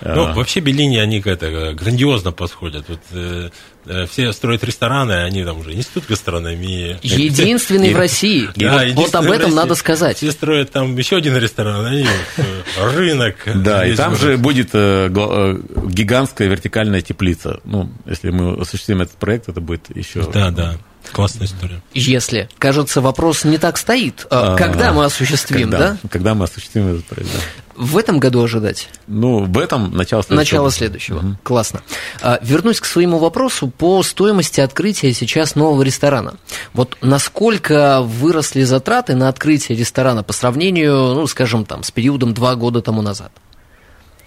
э, 0.00 0.14
Ну, 0.14 0.32
вообще 0.34 0.60
Беллини, 0.60 0.98
они 0.98 1.20
как-то 1.20 1.72
грандиозно 1.74 2.32
подходят. 2.32 2.84
Вот, 2.88 3.00
э, 3.12 3.50
э, 3.86 4.06
все 4.06 4.32
строят 4.32 4.64
рестораны, 4.64 5.12
а 5.12 5.24
они 5.24 5.44
там 5.44 5.58
уже 5.60 5.72
институт 5.74 6.04
гастрономии. 6.08 6.98
Единственный 7.02 7.92
в 7.94 7.96
России. 7.96 8.48
Да, 8.56 8.84
Вот- 8.94 9.14
об 9.14 9.30
этом 9.30 9.54
надо 9.54 9.74
сказать. 9.74 10.16
Все 10.18 10.32
строят 10.32 10.70
там 10.72 10.96
еще 10.96 11.16
один 11.16 11.36
ресторан, 11.36 11.84
они 11.86 12.06
э, 12.36 12.42
рынок. 12.96 13.36
Да, 13.54 13.86
и 13.86 13.94
там 13.94 14.10
город. 14.12 14.20
же 14.22 14.36
будет 14.36 14.70
э, 14.74 15.08
э, 15.14 15.60
гигантская 15.88 16.48
вертикальная 16.48 17.00
теплица. 17.00 17.60
Ну, 17.64 17.90
если 18.06 18.30
мы 18.30 18.60
осуществим 18.60 19.00
этот 19.02 19.16
проект, 19.16 19.48
это 19.48 19.60
будет 19.60 19.94
еще... 19.96 20.22
Да, 20.32 20.50
да. 20.50 20.76
Классная 21.12 21.46
история. 21.46 21.80
Если, 21.94 22.48
кажется, 22.58 23.00
вопрос 23.00 23.44
не 23.44 23.58
так 23.58 23.76
стоит. 23.78 24.26
А 24.28 24.54
А, 24.54 24.56
Когда 24.56 24.92
мы 24.92 25.04
осуществим, 25.04 25.70
когда, 25.70 25.78
да? 25.78 25.98
Когда 26.10 26.34
мы 26.34 26.44
осуществим 26.46 26.88
этот 26.94 27.04
проект, 27.04 27.30
да. 27.32 27.40
В 27.76 27.98
этом 27.98 28.18
году 28.18 28.42
ожидать? 28.42 28.88
Ну, 29.06 29.44
в 29.44 29.58
этом 29.58 29.94
начало 29.94 30.22
следующего. 30.22 30.36
Начало 30.36 30.70
следующего. 30.70 31.18
Угу. 31.18 31.36
Классно. 31.42 31.82
А, 32.22 32.38
вернусь 32.42 32.80
к 32.80 32.84
своему 32.84 33.18
вопросу 33.18 33.68
по 33.68 34.02
стоимости 34.02 34.60
открытия 34.60 35.12
сейчас 35.12 35.54
нового 35.54 35.82
ресторана. 35.82 36.34
Вот 36.72 36.96
насколько 37.02 38.02
выросли 38.02 38.62
затраты 38.62 39.14
на 39.14 39.28
открытие 39.28 39.76
ресторана 39.76 40.22
по 40.22 40.32
сравнению, 40.32 41.14
ну, 41.14 41.26
скажем, 41.26 41.64
там, 41.64 41.82
с 41.82 41.90
периодом 41.90 42.34
два 42.34 42.54
года 42.54 42.80
тому 42.80 43.02
назад? 43.02 43.32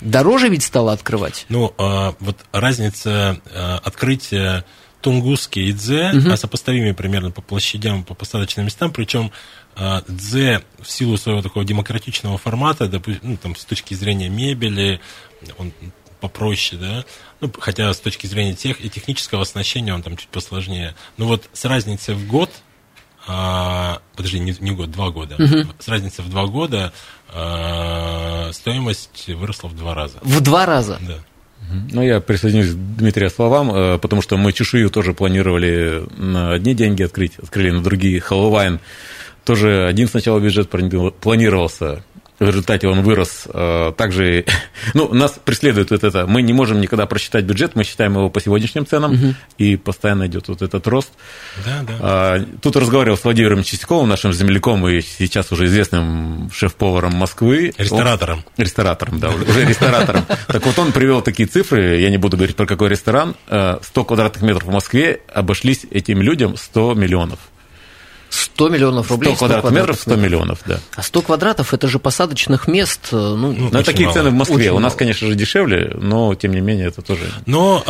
Дороже 0.01 0.49
ведь 0.49 0.63
стало 0.63 0.93
открывать? 0.93 1.45
Ну, 1.49 1.73
а, 1.77 2.13
вот 2.19 2.37
разница 2.51 3.39
а, 3.53 3.81
открытия 3.83 4.63
Тунгуски 5.01 5.59
и 5.59 5.71
Дзе 5.71 6.11
угу. 6.13 6.35
сопоставимые 6.35 6.93
примерно 6.93 7.31
по 7.31 7.41
площадям, 7.41 8.03
по 8.03 8.13
посадочным 8.13 8.65
местам, 8.65 8.91
причем 8.91 9.31
а, 9.75 10.03
Дзе 10.07 10.61
в 10.81 10.91
силу 10.91 11.17
своего 11.17 11.41
такого 11.41 11.63
демократичного 11.63 12.37
формата, 12.37 12.87
допустим, 12.87 13.31
ну, 13.31 13.37
там, 13.37 13.55
с 13.55 13.65
точки 13.65 13.93
зрения 13.93 14.29
мебели, 14.29 14.99
он 15.57 15.73
попроще, 16.19 16.81
да, 16.81 17.05
ну, 17.39 17.51
хотя 17.59 17.93
с 17.93 17.99
точки 17.99 18.27
зрения 18.27 18.53
тех, 18.53 18.83
и 18.83 18.89
технического 18.89 19.43
оснащения 19.43 19.93
он 19.93 20.03
там 20.03 20.17
чуть 20.17 20.27
посложнее. 20.29 20.95
Но 21.17 21.27
вот 21.27 21.49
с 21.53 21.63
разницей 21.63 22.13
в 22.13 22.27
год, 22.27 22.51
а, 23.25 24.01
подожди, 24.15 24.39
не, 24.39 24.53
не 24.59 24.71
год, 24.71 24.91
два 24.91 25.11
года, 25.11 25.35
угу. 25.35 25.71
с 25.79 25.87
разницей 25.87 26.25
в 26.25 26.29
два 26.29 26.45
года 26.47 26.91
а, 27.29 28.49
стоимость 28.51 29.27
выросла 29.27 29.69
в 29.69 29.75
два 29.75 29.93
раза. 29.93 30.19
В 30.21 30.41
два 30.41 30.65
раза? 30.65 30.99
Да. 31.01 31.19
Ну, 31.91 32.01
я 32.01 32.19
присоединюсь 32.19 32.71
к 32.71 32.75
Дмитрия 32.75 33.29
словам, 33.29 33.71
э, 33.71 33.97
потому 33.99 34.21
что 34.21 34.37
мы 34.37 34.53
чешую 34.53 34.89
тоже 34.89 35.13
планировали 35.13 36.03
на 36.17 36.53
одни 36.53 36.73
деньги 36.73 37.03
открыть, 37.03 37.33
открыли 37.37 37.71
на 37.71 37.83
другие. 37.83 38.19
Хэллоуайн 38.19 38.79
тоже 39.45 39.87
один 39.87 40.07
сначала 40.07 40.39
бюджет 40.39 40.69
планировался, 40.69 42.03
в 42.39 42.47
результате 42.47 42.87
он 42.87 43.01
вырос. 43.01 43.47
Э, 43.53 43.91
также, 43.95 44.45
ну, 44.93 45.13
нас 45.13 45.39
преследует 45.43 45.91
вот 45.91 46.03
это. 46.03 46.25
Мы 46.25 46.41
не 46.41 46.53
можем 46.53 46.81
никогда 46.81 47.05
просчитать 47.05 47.45
бюджет, 47.45 47.75
мы 47.75 47.83
считаем 47.83 48.13
его 48.13 48.29
по 48.29 48.41
сегодняшним 48.41 48.85
ценам, 48.85 49.13
угу. 49.13 49.35
и 49.57 49.75
постоянно 49.75 50.27
идет 50.27 50.47
вот 50.47 50.61
этот 50.61 50.87
рост. 50.87 51.11
Да, 51.65 51.83
да. 51.87 51.93
А, 51.99 52.45
тут 52.61 52.75
разговаривал 52.75 53.17
с 53.17 53.23
Владимиром 53.23 53.63
Чистяковым, 53.63 54.07
нашим 54.07 54.33
земляком 54.33 54.87
и 54.87 55.01
сейчас 55.01 55.51
уже 55.51 55.65
известным 55.65 56.49
шеф-поваром 56.53 57.13
Москвы. 57.13 57.73
Ресторатором. 57.77 58.43
Он, 58.57 58.63
ресторатором, 58.63 59.19
да, 59.19 59.29
уже 59.29 59.65
ресторатором. 59.65 60.25
Так 60.47 60.65
вот, 60.65 60.79
он 60.79 60.91
привел 60.91 61.21
такие 61.21 61.47
цифры, 61.47 61.99
я 61.99 62.09
не 62.09 62.17
буду 62.17 62.37
говорить 62.37 62.55
про 62.55 62.65
какой 62.65 62.89
ресторан, 62.89 63.35
100 63.47 63.79
э, 63.93 64.03
квадратных 64.03 64.41
метров 64.41 64.63
в 64.63 64.71
Москве 64.71 65.21
обошлись 65.33 65.85
этим 65.91 66.21
людям 66.21 66.55
100 66.57 66.95
миллионов. 66.95 67.39
100 68.29 68.69
миллионов 68.69 69.09
рублей. 69.11 69.35
100 69.35 69.37
квадратных 69.37 69.73
метров, 69.73 69.99
100 69.99 70.15
миллионов, 70.15 70.59
да. 70.65 70.79
А 70.95 71.03
100 71.03 71.21
квадратов– 71.21 71.73
это 71.75 71.87
же 71.87 71.99
посадочных 71.99 72.67
мест, 72.67 73.09
э, 73.11 73.15
ну, 73.15 73.53
ну 73.53 73.69
на 73.69 73.83
такие 73.83 74.07
мало. 74.07 74.13
цены 74.13 74.29
в 74.29 74.33
Москве. 74.33 74.55
Очень 74.55 74.69
У 74.69 74.79
нас, 74.79 74.91
мало. 74.91 74.99
конечно 74.99 75.27
же, 75.27 75.35
дешевле, 75.35 75.91
но, 75.95 76.35
тем 76.35 76.53
не 76.53 76.61
менее, 76.61 76.87
это 76.87 77.01
тоже... 77.01 77.31
Но 77.45 77.83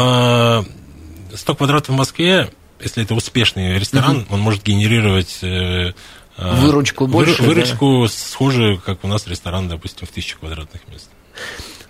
100 1.33 1.51
а, 1.51 1.55
квадратов 1.55 1.89
в 1.89 1.97
Москве, 1.97 2.49
если 2.79 3.03
это 3.03 3.15
успешный 3.15 3.77
ресторан, 3.77 4.19
угу. 4.19 4.35
он 4.35 4.39
может 4.39 4.63
генерировать 4.63 5.39
э, 5.41 5.93
а, 6.37 6.55
выручку 6.55 7.07
больше. 7.07 7.43
Выручку 7.43 8.03
да? 8.03 8.13
схожую, 8.13 8.79
как 8.79 9.03
у 9.03 9.07
нас 9.07 9.27
ресторан, 9.27 9.67
допустим, 9.67 10.07
в 10.07 10.11
тысячу 10.11 10.39
квадратных 10.39 10.81
мест. 10.87 11.09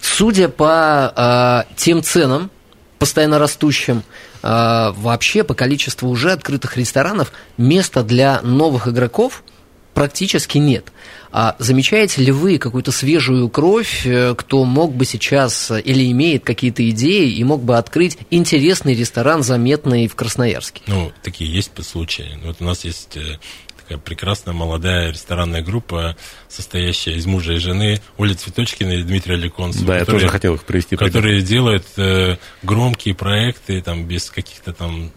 Судя 0.01 0.49
по 0.49 1.65
э, 1.69 1.73
тем 1.75 2.01
ценам, 2.01 2.49
постоянно 2.99 3.39
растущим, 3.39 4.03
а, 4.43 4.91
вообще 4.91 5.43
по 5.43 5.53
количеству 5.53 6.09
уже 6.09 6.31
открытых 6.31 6.77
ресторанов 6.77 7.31
места 7.57 8.03
для 8.03 8.41
новых 8.41 8.87
игроков 8.87 9.43
практически 9.93 10.57
нет. 10.57 10.91
А 11.31 11.55
замечаете 11.59 12.23
ли 12.23 12.31
вы 12.31 12.57
какую-то 12.57 12.91
свежую 12.91 13.49
кровь, 13.49 14.03
э, 14.05 14.33
кто 14.35 14.63
мог 14.63 14.95
бы 14.95 15.05
сейчас 15.05 15.69
э, 15.69 15.81
или 15.81 16.09
имеет 16.11 16.43
какие-то 16.43 16.89
идеи 16.89 17.31
и 17.31 17.43
мог 17.43 17.61
бы 17.61 17.77
открыть 17.77 18.17
интересный 18.31 18.95
ресторан, 18.95 19.43
заметный 19.43 20.07
в 20.07 20.15
Красноярске? 20.15 20.81
Ну, 20.87 21.11
такие 21.21 21.51
есть 21.53 21.71
по 21.71 21.83
случаю. 21.83 22.27
Вот 22.43 22.57
у 22.61 22.63
нас 22.63 22.85
есть 22.85 23.17
э, 23.17 23.39
такая 23.89 23.97
прекрасная 23.97 24.53
молодая 24.53 25.09
ресторанная 25.09 25.63
группа, 25.63 26.15
состоящая 26.47 27.15
из 27.15 27.25
мужа 27.25 27.53
и 27.53 27.57
жены, 27.57 27.99
Оли 28.19 28.33
Цветочкина 28.33 28.91
и 28.91 29.03
Дмитрия 29.03 29.35
Ликонцева. 29.35 29.85
Да, 29.87 29.99
которые, 29.99 30.17
я 30.17 30.21
тоже 30.21 30.27
хотел 30.31 30.53
их 30.55 30.63
привести. 30.63 30.95
Которые 30.95 31.41
делают 31.41 31.85
э, 31.97 32.37
громкие 32.61 33.15
проекты, 33.15 33.81
там, 33.81 34.05
без 34.05 34.29
каких-то 34.29 34.73
там 34.73 35.11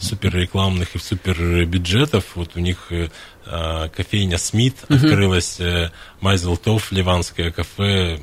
супер 0.00 0.34
рекламных 0.34 0.96
и 0.96 0.98
супер 0.98 1.66
бюджетов. 1.66 2.24
Вот 2.34 2.56
у 2.56 2.60
них 2.60 2.86
э, 2.90 3.10
а, 3.44 3.88
кофейня 3.90 4.38
Смит 4.38 4.74
uh-huh. 4.88 4.96
открылась, 4.96 5.60
э, 5.60 5.92
Майзел 6.20 6.56
Тоф, 6.56 6.90
ливанское 6.90 7.52
кафе. 7.52 8.18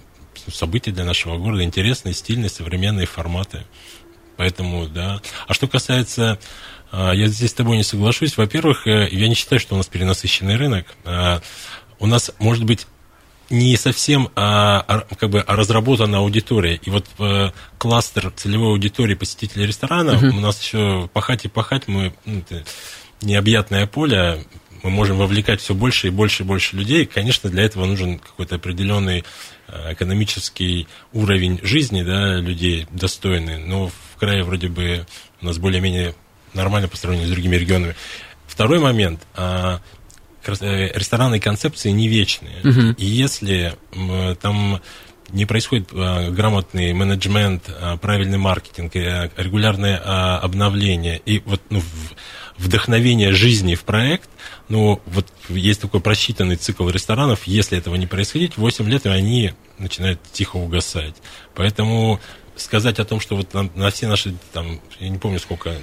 События 0.51 0.91
для 0.91 1.05
нашего 1.05 1.37
города 1.37 1.63
интересные, 1.63 2.13
стильные, 2.13 2.49
современные 2.49 3.05
форматы. 3.05 3.63
Поэтому, 4.35 4.87
да. 4.87 5.21
А 5.47 5.53
что 5.53 5.67
касается 5.67 6.39
я 6.93 7.27
здесь 7.27 7.49
с 7.49 7.53
тобой 7.53 7.77
не 7.77 7.83
соглашусь. 7.83 8.37
Во-первых, 8.37 8.85
э, 8.87 9.09
я 9.11 9.27
не 9.27 9.35
считаю, 9.35 9.59
что 9.59 9.73
у 9.73 9.77
нас 9.77 9.87
перенасыщенный 9.87 10.57
рынок. 10.57 10.85
А, 11.05 11.41
у 11.99 12.05
нас, 12.05 12.31
может 12.37 12.65
быть, 12.65 12.85
не 13.49 13.75
совсем 13.77 14.29
а, 14.35 15.05
как 15.17 15.29
бы 15.29 15.43
разработана 15.47 16.19
аудитория. 16.19 16.75
И 16.75 16.89
вот 16.89 17.07
э, 17.19 17.51
кластер 17.77 18.31
целевой 18.35 18.69
аудитории 18.69 19.15
посетителей 19.15 19.65
ресторана 19.65 20.11
uh-huh. 20.11 20.29
у 20.29 20.39
нас 20.39 20.61
еще 20.61 21.09
пахать 21.13 21.45
и 21.45 21.47
пахать 21.47 21.87
мы 21.87 22.13
ну, 22.25 22.39
это 22.39 22.63
необъятное 23.21 23.85
поле. 23.87 24.43
Мы 24.81 24.89
можем 24.89 25.17
вовлекать 25.17 25.61
все 25.61 25.73
больше 25.73 26.07
и 26.07 26.09
больше 26.09 26.43
и 26.43 26.45
больше 26.45 26.75
людей. 26.75 27.05
Конечно, 27.05 27.49
для 27.49 27.63
этого 27.63 27.85
нужен 27.85 28.19
какой-то 28.19 28.55
определенный 28.55 29.23
э, 29.67 29.93
экономический 29.93 30.87
уровень 31.11 31.59
жизни 31.63 32.03
да, 32.03 32.37
людей 32.37 32.87
достойный. 32.91 33.59
Но 33.59 33.87
в 33.87 34.17
крае 34.17 34.43
вроде 34.43 34.67
бы 34.67 35.05
у 35.41 35.45
нас 35.45 35.57
более-менее 35.57 36.15
нормально 36.53 36.87
по 36.87 36.97
сравнению 36.97 37.27
с 37.27 37.31
другими 37.31 37.55
регионами. 37.55 37.95
Второй 38.47 38.79
момент. 38.79 39.21
А, 39.35 39.81
э, 40.45 40.97
ресторанные 40.97 41.41
концепции 41.41 41.89
не 41.89 42.07
вечные. 42.07 42.59
Угу. 42.63 42.95
И 42.97 43.05
если 43.05 43.75
там 44.41 44.81
не 45.33 45.45
происходит 45.45 45.89
а, 45.93 46.29
грамотный 46.29 46.93
менеджмент, 46.93 47.63
а, 47.69 47.97
правильный 47.97 48.37
маркетинг, 48.37 48.95
а, 48.95 49.29
регулярное 49.35 49.97
обновление 50.39 51.21
и 51.25 51.41
вот 51.45 51.61
ну, 51.69 51.81
вдохновение 52.57 53.33
жизни 53.33 53.75
в 53.75 53.83
проект, 53.83 54.29
ну 54.69 55.01
вот 55.05 55.27
есть 55.49 55.81
такой 55.81 55.99
просчитанный 55.99 56.55
цикл 56.55 56.87
ресторанов, 56.87 57.45
если 57.45 57.77
этого 57.77 57.95
не 57.95 58.07
происходить, 58.07 58.57
8 58.57 58.87
лет 58.89 59.05
они 59.05 59.53
начинают 59.79 60.19
тихо 60.31 60.57
угасать. 60.57 61.15
Поэтому 61.55 62.19
сказать 62.55 62.99
о 62.99 63.05
том, 63.05 63.19
что 63.19 63.35
вот 63.35 63.53
на, 63.53 63.69
на 63.75 63.89
все 63.89 64.07
наши, 64.07 64.35
там, 64.53 64.79
я 64.99 65.09
не 65.09 65.17
помню 65.17 65.39
сколько, 65.39 65.75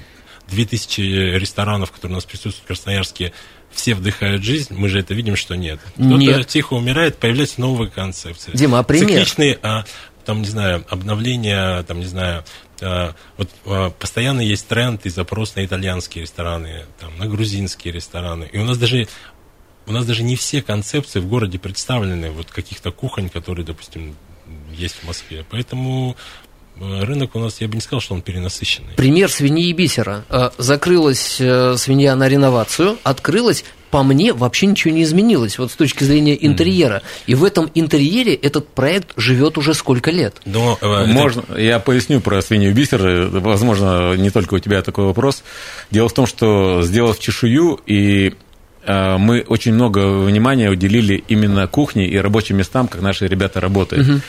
2000 0.50 1.00
ресторанов, 1.38 1.90
которые 1.92 2.14
у 2.14 2.16
нас 2.16 2.24
присутствуют 2.24 2.64
в 2.64 2.66
Красноярске, 2.66 3.32
все 3.70 3.94
вдыхают 3.94 4.42
жизнь, 4.42 4.74
мы 4.74 4.88
же 4.88 4.98
это 4.98 5.14
видим, 5.14 5.36
что 5.36 5.54
нет. 5.54 5.80
Кто-то 5.94 6.44
тихо 6.44 6.74
умирает, 6.74 7.18
появляются 7.18 7.60
новые 7.60 7.90
концепции. 7.90 8.52
Дима, 8.54 8.80
а 8.80 8.82
пример? 8.82 9.08
Цикличные, 9.08 9.58
а, 9.62 9.84
там, 10.24 10.42
не 10.42 10.48
знаю, 10.48 10.84
обновления, 10.88 11.82
там, 11.84 12.00
не 12.00 12.06
знаю, 12.06 12.44
а, 12.82 13.14
вот 13.36 13.48
а, 13.66 13.90
постоянно 13.90 14.40
есть 14.40 14.66
тренд 14.66 15.06
и 15.06 15.10
запрос 15.10 15.54
на 15.54 15.64
итальянские 15.64 16.22
рестораны, 16.22 16.84
там, 16.98 17.16
на 17.18 17.26
грузинские 17.26 17.94
рестораны. 17.94 18.48
И 18.52 18.58
у 18.58 18.64
нас 18.64 18.76
даже 18.76 19.06
у 19.86 19.92
нас 19.92 20.06
даже 20.06 20.22
не 20.22 20.36
все 20.36 20.62
концепции 20.62 21.20
в 21.20 21.26
городе 21.26 21.58
представлены, 21.58 22.30
вот 22.30 22.50
каких-то 22.50 22.92
кухонь, 22.92 23.28
которые, 23.28 23.64
допустим, 23.64 24.16
есть 24.72 24.96
в 24.96 25.06
Москве. 25.06 25.44
Поэтому 25.50 26.16
рынок 26.78 27.34
у 27.34 27.38
нас, 27.38 27.60
я 27.60 27.68
бы 27.68 27.74
не 27.74 27.80
сказал, 27.80 28.00
что 28.00 28.14
он 28.14 28.22
перенасыщенный. 28.22 28.94
Пример 28.96 29.30
свиньи 29.30 29.68
и 29.68 29.72
бисера. 29.72 30.24
Э, 30.28 30.50
закрылась 30.58 31.36
э, 31.40 31.76
свинья 31.76 32.16
на 32.16 32.28
реновацию, 32.28 32.98
открылась 33.02 33.64
по 33.90 34.04
мне 34.04 34.32
вообще 34.32 34.66
ничего 34.66 34.94
не 34.94 35.02
изменилось, 35.02 35.58
вот 35.58 35.72
с 35.72 35.74
точки 35.74 36.04
зрения 36.04 36.36
интерьера. 36.46 36.96
Mm. 36.98 37.02
И 37.26 37.34
в 37.34 37.44
этом 37.44 37.70
интерьере 37.74 38.34
этот 38.34 38.68
проект 38.68 39.12
живет 39.16 39.58
уже 39.58 39.74
сколько 39.74 40.12
лет. 40.12 40.36
Но, 40.44 40.78
Можно, 40.80 41.42
это... 41.48 41.60
я 41.60 41.80
поясню 41.80 42.20
про 42.20 42.40
свинью 42.40 42.70
и 42.70 42.72
бисер, 42.72 43.28
возможно, 43.30 44.14
не 44.14 44.30
только 44.30 44.54
у 44.54 44.58
тебя 44.60 44.82
такой 44.82 45.06
вопрос. 45.06 45.42
Дело 45.90 46.08
в 46.08 46.14
том, 46.14 46.26
что 46.26 46.82
сделав 46.82 47.18
чешую 47.18 47.80
и 47.84 48.34
мы 48.86 49.44
очень 49.46 49.74
много 49.74 50.20
внимания 50.20 50.70
уделили 50.70 51.22
именно 51.28 51.66
кухне 51.66 52.06
и 52.06 52.16
рабочим 52.16 52.56
местам, 52.56 52.88
как 52.88 53.02
наши 53.02 53.26
ребята 53.26 53.60
работают. 53.60 54.08
Угу. 54.08 54.20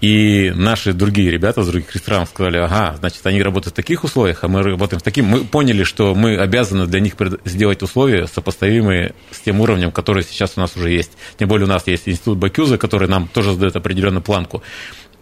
И 0.00 0.52
наши 0.54 0.92
другие 0.92 1.30
ребята 1.30 1.64
с 1.64 1.66
других 1.66 1.92
ресторанов 1.92 2.28
сказали, 2.28 2.58
ага, 2.58 2.96
значит, 2.98 3.26
они 3.26 3.42
работают 3.42 3.74
в 3.74 3.76
таких 3.76 4.04
условиях, 4.04 4.44
а 4.44 4.48
мы 4.48 4.62
работаем 4.62 5.00
в 5.00 5.02
таких. 5.02 5.24
Мы 5.24 5.44
поняли, 5.44 5.82
что 5.82 6.14
мы 6.14 6.36
обязаны 6.36 6.86
для 6.86 7.00
них 7.00 7.14
сделать 7.44 7.82
условия, 7.82 8.28
сопоставимые 8.28 9.14
с 9.32 9.40
тем 9.40 9.60
уровнем, 9.60 9.90
который 9.90 10.22
сейчас 10.22 10.52
у 10.56 10.60
нас 10.60 10.76
уже 10.76 10.90
есть. 10.90 11.12
Тем 11.36 11.48
более 11.48 11.66
у 11.66 11.68
нас 11.68 11.86
есть 11.86 12.08
институт 12.08 12.38
Бакюза, 12.38 12.78
который 12.78 13.08
нам 13.08 13.26
тоже 13.26 13.54
задает 13.54 13.74
определенную 13.74 14.22
планку. 14.22 14.62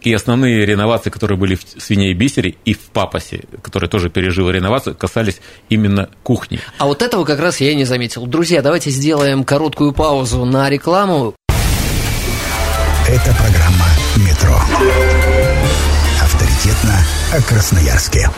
И 0.03 0.13
основные 0.13 0.67
реновации, 0.67 1.09
которые 1.09 1.39
были 1.39 1.55
в 1.55 1.63
свине 1.79 2.11
и 2.11 2.15
бисере 2.15 2.55
и 2.65 2.75
в 2.75 2.91
папасе, 2.93 3.45
который 3.63 3.89
тоже 3.89 4.11
пережил 4.11 4.51
реновацию, 4.51 4.95
касались 4.95 5.41
именно 5.71 6.11
кухни. 6.23 6.61
А 6.79 6.87
вот 6.87 7.01
этого 7.01 7.25
как 7.25 7.41
раз 7.41 7.61
я 7.61 7.75
не 7.75 7.85
заметил. 7.85 8.27
Друзья, 8.27 8.61
давайте 8.61 8.91
сделаем 8.91 9.43
короткую 9.43 9.93
паузу 9.93 10.45
на 10.45 10.69
рекламу. 10.69 11.35
Это 13.09 13.35
программа 13.35 13.86
Метро. 14.17 14.59
Авторитетно 16.23 16.99
о 17.33 17.43
Красноярске. 17.43 18.31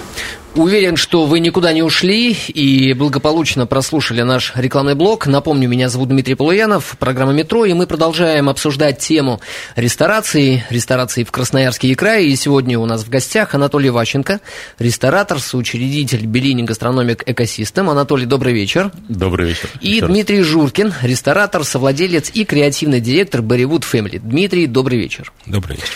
Уверен, 0.54 0.96
что 0.96 1.26
вы 1.26 1.40
никуда 1.40 1.72
не 1.72 1.82
ушли 1.82 2.32
и 2.32 2.92
благополучно 2.92 3.66
прослушали 3.66 4.22
наш 4.22 4.52
рекламный 4.56 4.94
блок. 4.94 5.26
Напомню, 5.26 5.68
меня 5.68 5.88
зовут 5.88 6.08
Дмитрий 6.08 6.34
Полуянов, 6.34 6.96
программа 6.98 7.32
«Метро», 7.32 7.64
и 7.64 7.72
мы 7.74 7.86
продолжаем 7.86 8.48
обсуждать 8.48 8.98
тему 8.98 9.40
ресторации, 9.76 10.64
ресторации 10.70 11.22
в 11.22 11.30
Красноярске 11.30 11.88
и 11.88 11.94
крае. 11.94 12.28
И 12.28 12.36
сегодня 12.36 12.78
у 12.78 12.86
нас 12.86 13.04
в 13.04 13.08
гостях 13.08 13.54
Анатолий 13.54 13.90
Ващенко, 13.90 14.40
ресторатор, 14.78 15.38
соучредитель 15.38 16.26
Белини 16.26 16.62
Гастрономик 16.62 17.22
Экосистем. 17.26 17.88
Анатолий, 17.88 18.26
добрый 18.26 18.52
вечер. 18.52 18.90
Добрый 19.08 19.48
вечер. 19.48 19.68
И 19.80 19.90
Еще 19.90 20.06
раз. 20.06 20.10
Дмитрий 20.10 20.42
Журкин, 20.42 20.92
ресторатор, 21.02 21.62
совладелец 21.64 22.30
и 22.34 22.44
креативный 22.44 23.00
директор 23.00 23.42
Берривуд 23.42 23.84
Family. 23.84 24.18
Дмитрий, 24.18 24.66
добрый 24.66 24.98
вечер. 24.98 25.32
Добрый 25.46 25.76
вечер. 25.76 25.88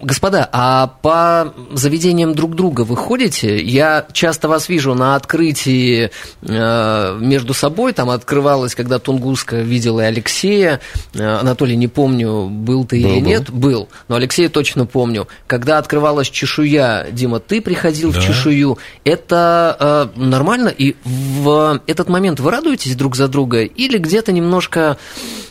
Э, 0.00 0.06
Господа, 0.06 0.48
а 0.52 0.86
по 1.02 1.52
заведениям 1.72 2.34
друг 2.34 2.54
друга 2.54 2.82
вы 2.82 2.96
ходите? 2.96 3.62
Я 3.62 4.06
часто 4.12 4.48
вас 4.48 4.68
вижу 4.68 4.94
на 4.94 5.16
открытии 5.16 6.10
э, 6.42 7.18
между 7.20 7.54
собой. 7.54 7.92
Там 7.92 8.10
открывалось, 8.10 8.74
когда 8.74 8.98
Тунгуска 8.98 9.56
видела 9.56 10.00
и 10.00 10.04
Алексея. 10.04 10.80
Э, 11.14 11.38
Анатолий, 11.40 11.76
не 11.76 11.88
помню, 11.88 12.46
был 12.48 12.84
ты 12.84 13.02
Был, 13.02 13.10
или 13.10 13.20
был. 13.20 13.26
нет. 13.28 13.50
Был. 13.50 13.88
Но 14.08 14.16
Алексея 14.16 14.48
точно 14.48 14.86
помню. 14.86 15.28
Когда 15.46 15.78
открывалась 15.78 16.28
чешуя, 16.28 17.06
Дима, 17.10 17.40
ты 17.40 17.60
приходил 17.60 18.12
Да. 18.12 18.20
в 18.20 18.24
чешую. 18.24 18.78
Это 19.04 20.10
э, 20.16 20.20
нормально? 20.20 20.68
И 20.68 20.96
в 21.04 21.80
этот 21.86 22.08
момент 22.08 22.40
вы 22.40 22.50
радуетесь 22.50 22.96
друг 22.96 23.16
за 23.16 23.28
друга? 23.28 23.62
Или 23.62 23.98
где-то 23.98 24.32
немножко... 24.32 24.96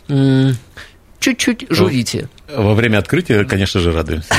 м, 0.08 0.58
Чуть-чуть 1.20 1.66
журите. 1.70 2.30
Во 2.54 2.74
время 2.74 2.98
открытия, 3.00 3.44
конечно 3.46 3.80
же, 3.82 3.92
радуемся. 3.92 4.34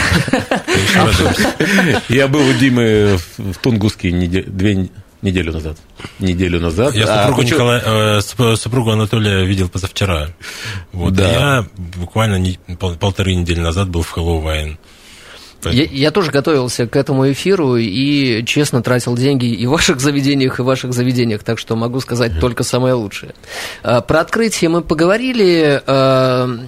Я 2.08 2.26
был 2.28 2.40
у 2.48 2.52
Димы 2.54 3.18
в 3.36 3.54
Тунгуске 3.58 4.10
две 4.10 4.88
неделю 5.22 5.52
назад. 5.52 5.76
Неделю 6.18 6.60
назад. 6.60 6.94
Я 6.94 7.04
А, 7.04 7.26
супругу, 7.28 7.42
Николая- 7.42 7.82
э, 7.84 8.20
суп- 8.22 8.58
супругу 8.58 8.90
Анатолия 8.90 9.44
видел 9.44 9.68
позавчера. 9.68 10.28
Вот. 10.92 11.12
Да. 11.12 11.30
Я 11.30 11.66
буквально 11.96 12.36
не- 12.36 12.58
пол- 12.78 12.96
полторы 12.96 13.34
недели 13.34 13.60
назад 13.60 13.88
был 13.90 14.02
в 14.02 14.10
Я, 15.64 15.84
я 15.84 16.10
тоже 16.10 16.30
готовился 16.30 16.86
к 16.86 16.96
этому 16.96 17.30
эфиру 17.30 17.76
и 17.76 18.44
честно 18.44 18.82
тратил 18.82 19.16
деньги 19.16 19.46
и 19.46 19.66
в 19.66 19.70
ваших 19.70 20.00
заведениях, 20.00 20.58
и 20.58 20.62
в 20.62 20.64
ваших 20.64 20.92
заведениях, 20.92 21.42
так 21.42 21.58
что 21.58 21.76
могу 21.76 22.00
сказать 22.00 22.40
только 22.40 22.62
самое 22.62 22.94
лучшее. 22.94 23.34
А, 23.82 24.00
Про 24.00 24.20
открытие 24.20 24.70
мы 24.70 24.82
поговорили, 24.82 25.82
э, 25.86 26.58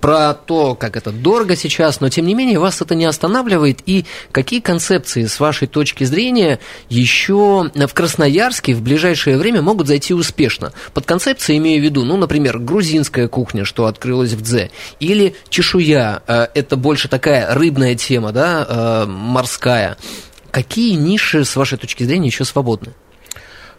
про 0.00 0.34
то, 0.34 0.74
как 0.74 0.96
это 0.96 1.12
дорого 1.12 1.56
сейчас, 1.56 2.00
но 2.00 2.08
тем 2.08 2.26
не 2.26 2.34
менее 2.34 2.58
вас 2.58 2.80
это 2.80 2.94
не 2.94 3.04
останавливает. 3.04 3.80
И 3.86 4.04
какие 4.32 4.60
концепции, 4.60 5.26
с 5.26 5.38
вашей 5.38 5.68
точки 5.68 6.04
зрения, 6.04 6.58
еще 6.88 7.70
в 7.74 7.94
Красноярске 7.94 8.74
в 8.74 8.82
ближайшее 8.82 9.36
время 9.36 9.62
могут 9.62 9.86
зайти 9.86 10.14
успешно? 10.14 10.72
Под 10.94 11.06
концепцией 11.06 11.58
имею 11.58 11.80
в 11.80 11.84
виду, 11.84 12.04
ну, 12.04 12.16
например, 12.16 12.58
грузинская 12.58 13.28
кухня, 13.28 13.64
что 13.64 13.86
открылась 13.86 14.32
в 14.32 14.42
Дзе, 14.42 14.70
или 14.98 15.34
чешуя, 15.48 16.22
э, 16.26 16.46
это 16.54 16.76
больше 16.76 17.08
такая 17.08 17.54
рыбная 17.54 17.94
тема, 17.94 18.32
да, 18.32 18.39
э, 18.42 19.06
морская. 19.06 19.96
Какие 20.50 20.94
ниши, 20.94 21.44
с 21.44 21.56
вашей 21.56 21.78
точки 21.78 22.04
зрения, 22.04 22.28
еще 22.28 22.44
свободны? 22.44 22.92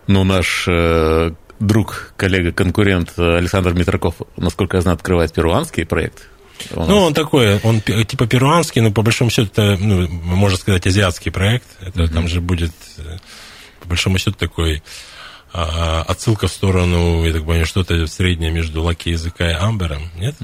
Ну, 0.08 0.24
наш 0.24 0.66
э, 0.68 1.32
друг, 1.60 2.14
коллега, 2.18 2.52
конкурент 2.52 3.14
Александр 3.18 3.74
Митраков, 3.74 4.16
насколько 4.38 4.78
я 4.78 4.82
знаю, 4.82 4.96
открывает 4.96 5.34
перуанский 5.34 5.86
проект. 5.86 6.28
Ну, 6.76 6.98
он 6.98 7.14
такой, 7.14 7.60
он 7.64 7.82
типа 7.82 8.28
перуанский, 8.28 8.82
но 8.82 8.92
по 8.92 9.02
большому 9.02 9.32
счету 9.32 9.50
это, 9.52 9.78
ну, 9.80 10.08
можно 10.08 10.58
сказать, 10.58 10.86
азиатский 10.86 11.32
проект. 11.32 11.66
Это 11.80 12.08
там 12.08 12.28
же 12.28 12.42
будет, 12.42 12.74
э, 12.98 13.18
по 13.82 13.90
большому 13.90 14.18
счету, 14.18 14.34
такой 14.34 14.84
а, 15.54 16.04
отсылка 16.08 16.48
в 16.48 16.52
сторону, 16.52 17.26
я 17.26 17.34
так 17.34 17.42
понимаю, 17.42 17.66
что-то 17.66 18.08
среднее 18.08 18.52
между 18.52 18.82
лаки 18.84 19.10
языка 19.10 19.50
и 19.50 19.54
амбером, 19.54 20.10
нет? 20.16 20.36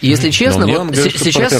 И 0.00 0.08
Если 0.08 0.30
честно, 0.30 0.66
вот 0.66 0.90
говорит, 0.92 1.18
сейчас, 1.18 1.52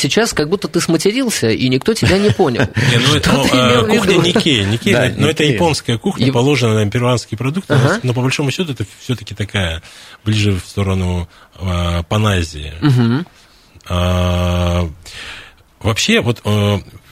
сейчас 0.00 0.32
как 0.32 0.48
будто 0.48 0.68
ты 0.68 0.80
сматерился, 0.80 1.50
и 1.50 1.68
никто 1.68 1.92
тебя 1.94 2.18
не 2.18 2.30
понял. 2.30 2.62
Не, 2.90 2.98
ну, 3.06 3.14
это, 3.14 3.32
ну, 3.32 3.44
э, 3.44 3.86
кухня 3.86 4.16
Никей, 4.16 4.64
Да, 4.92 5.12
но 5.16 5.28
это 5.28 5.42
Никей. 5.44 5.54
японская 5.54 5.98
кухня, 5.98 6.32
положена 6.32 6.84
на 6.84 6.90
перуанские 6.90 7.36
продукты, 7.38 7.78
но 8.02 8.14
по 8.14 8.22
большому 8.22 8.50
счету 8.50 8.72
это 8.72 8.86
все-таки 9.00 9.34
такая, 9.34 9.82
ближе 10.24 10.52
в 10.52 10.66
сторону 10.66 11.28
э, 11.60 12.02
Паназии. 12.08 12.72
А, 13.88 14.88
Вообще, 15.80 16.20
вот 16.20 16.40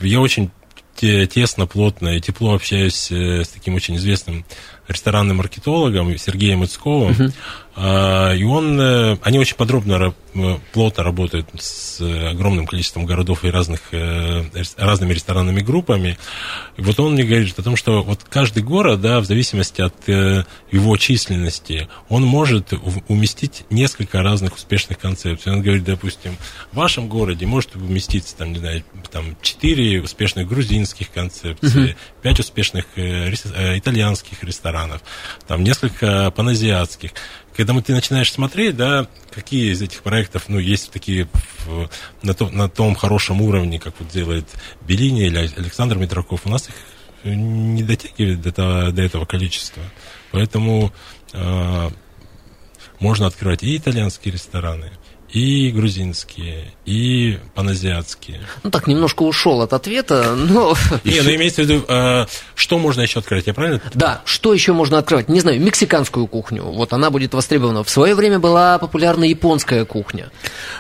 я 0.01 0.21
очень 0.21 0.51
те- 0.95 1.27
тесно, 1.27 1.67
плотно 1.67 2.17
и 2.17 2.21
тепло 2.21 2.55
общаюсь 2.55 3.11
э, 3.11 3.43
с 3.45 3.49
таким 3.49 3.75
очень 3.75 3.97
известным 3.97 4.45
ресторанным 4.91 5.39
маркетологом 5.39 6.17
Сергеем 6.19 6.65
Ицковым. 6.65 7.15
А, 7.77 8.35
И 8.35 8.43
он, 8.43 8.79
э, 8.81 9.17
они 9.23 9.39
очень 9.39 9.57
подробно, 9.57 10.13
э, 10.35 10.59
плотно 10.73 11.03
работают 11.05 11.49
с 11.59 12.01
э, 12.01 12.29
огромным 12.31 12.67
количеством 12.67 13.07
городов 13.07 13.45
и 13.45 13.49
разных, 13.51 13.81
разными 14.77 15.15
ресторанными 15.15 15.61
группами. 15.61 16.19
И 16.77 16.83
вот 16.83 16.99
он 17.01 17.15
мне 17.15 17.23
говорит 17.25 17.59
о 17.59 17.63
том, 17.63 17.77
что 17.77 18.03
вот 18.03 18.25
каждый 18.29 18.63
город, 18.63 19.01
да, 19.01 19.21
в 19.21 19.25
зависимости 19.25 19.81
от 19.81 19.95
его 20.09 20.97
численности, 20.97 21.89
он 22.09 22.25
может 22.25 22.73
уместить 23.09 23.65
несколько 23.71 24.23
разных 24.23 24.57
успешных 24.57 24.99
концепций. 24.99 25.53
Он 25.53 25.63
говорит, 25.63 25.85
допустим, 25.85 26.37
в 26.73 26.77
вашем 26.77 27.09
городе 27.09 27.47
может 27.47 27.77
уместиться, 27.77 28.37
там, 28.37 28.53
не 28.53 28.59
знаю, 28.59 28.85
там, 29.11 29.37
четыре 29.43 30.03
успешных 30.03 30.49
грузинских 30.49 31.11
концепции, 31.13 31.97
пять 32.23 32.41
успешных 32.41 32.87
э, 32.97 33.29
рес- 33.31 33.53
э, 33.55 33.79
итальянских 33.79 34.43
ресторанов, 34.43 34.80
там, 35.47 35.63
несколько 35.65 36.31
паназиатских. 36.31 37.11
Когда 37.57 37.79
ты 37.81 37.93
начинаешь 37.93 38.33
смотреть, 38.33 38.77
да, 38.77 39.07
какие 39.33 39.73
из 39.73 39.83
этих 39.83 40.03
проектов, 40.03 40.45
ну, 40.49 40.59
есть 40.59 40.91
такие 40.91 41.29
в- 41.67 41.91
на, 42.23 42.33
том- 42.35 42.57
на 42.57 42.69
том 42.69 42.95
хорошем 42.95 43.43
уровне, 43.43 43.79
как 43.79 43.95
вот 43.99 44.09
делает 44.09 44.47
Беллини 44.83 45.27
или 45.27 45.37
Александр 45.39 45.97
Митраков, 45.97 46.43
у 46.45 46.49
нас 46.49 46.69
их 46.69 46.75
не 47.25 47.83
дотягивает 47.83 48.41
до, 48.41 48.53
того- 48.53 48.91
до 48.93 49.03
этого 49.03 49.25
количества. 49.27 49.83
Поэтому 50.33 50.93
э, 51.33 51.91
можно 52.99 53.27
открывать 53.27 53.63
и 53.63 53.77
итальянские 53.77 54.33
рестораны, 54.33 54.93
и 55.33 55.71
грузинские, 55.71 56.73
и 56.87 57.39
паназиатские. 57.55 58.41
Ну 58.63 58.71
так, 58.71 58.87
немножко 58.87 59.23
ушел 59.23 59.63
от 59.63 59.73
ответа, 59.73 60.35
но... 60.35 60.75
Не, 61.05 61.21
ну 61.23 61.35
имеется 61.35 61.63
в 61.63 61.65
виду, 61.67 61.85
э, 61.87 62.27
что 62.55 62.79
можно 62.79 63.03
еще 63.03 63.21
открыть, 63.21 63.47
я 63.47 63.55
правильно? 63.55 63.81
Да, 63.95 64.23
что 64.25 64.53
еще 64.53 64.73
можно 64.73 64.99
открывать? 64.99 65.29
Не 65.29 65.41
знаю, 65.41 65.61
мексиканскую 65.61 66.27
кухню. 66.27 66.65
Вот 66.65 66.93
она 66.93 67.11
будет 67.11 67.33
востребована. 67.35 67.85
В 67.85 67.91
свое 67.91 68.15
время 68.15 68.39
была 68.39 68.79
популярна 68.79 69.25
японская 69.25 69.85
кухня. 69.85 70.31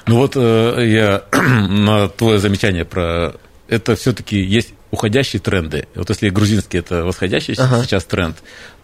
Ну 0.06 0.16
вот 0.16 0.32
э, 0.34 0.86
я 0.86 1.24
на 1.68 2.08
твое 2.08 2.38
замечание 2.38 2.84
про 2.84 3.34
это 3.68 3.94
все-таки 3.94 4.40
есть 4.40 4.74
уходящие 4.90 5.40
тренды. 5.40 5.86
Вот 5.94 6.08
если 6.10 6.28
грузинский 6.30 6.78
это 6.78 7.04
восходящий 7.04 7.54
Ага. 7.56 7.84
сейчас 7.84 8.04
тренд, 8.04 8.36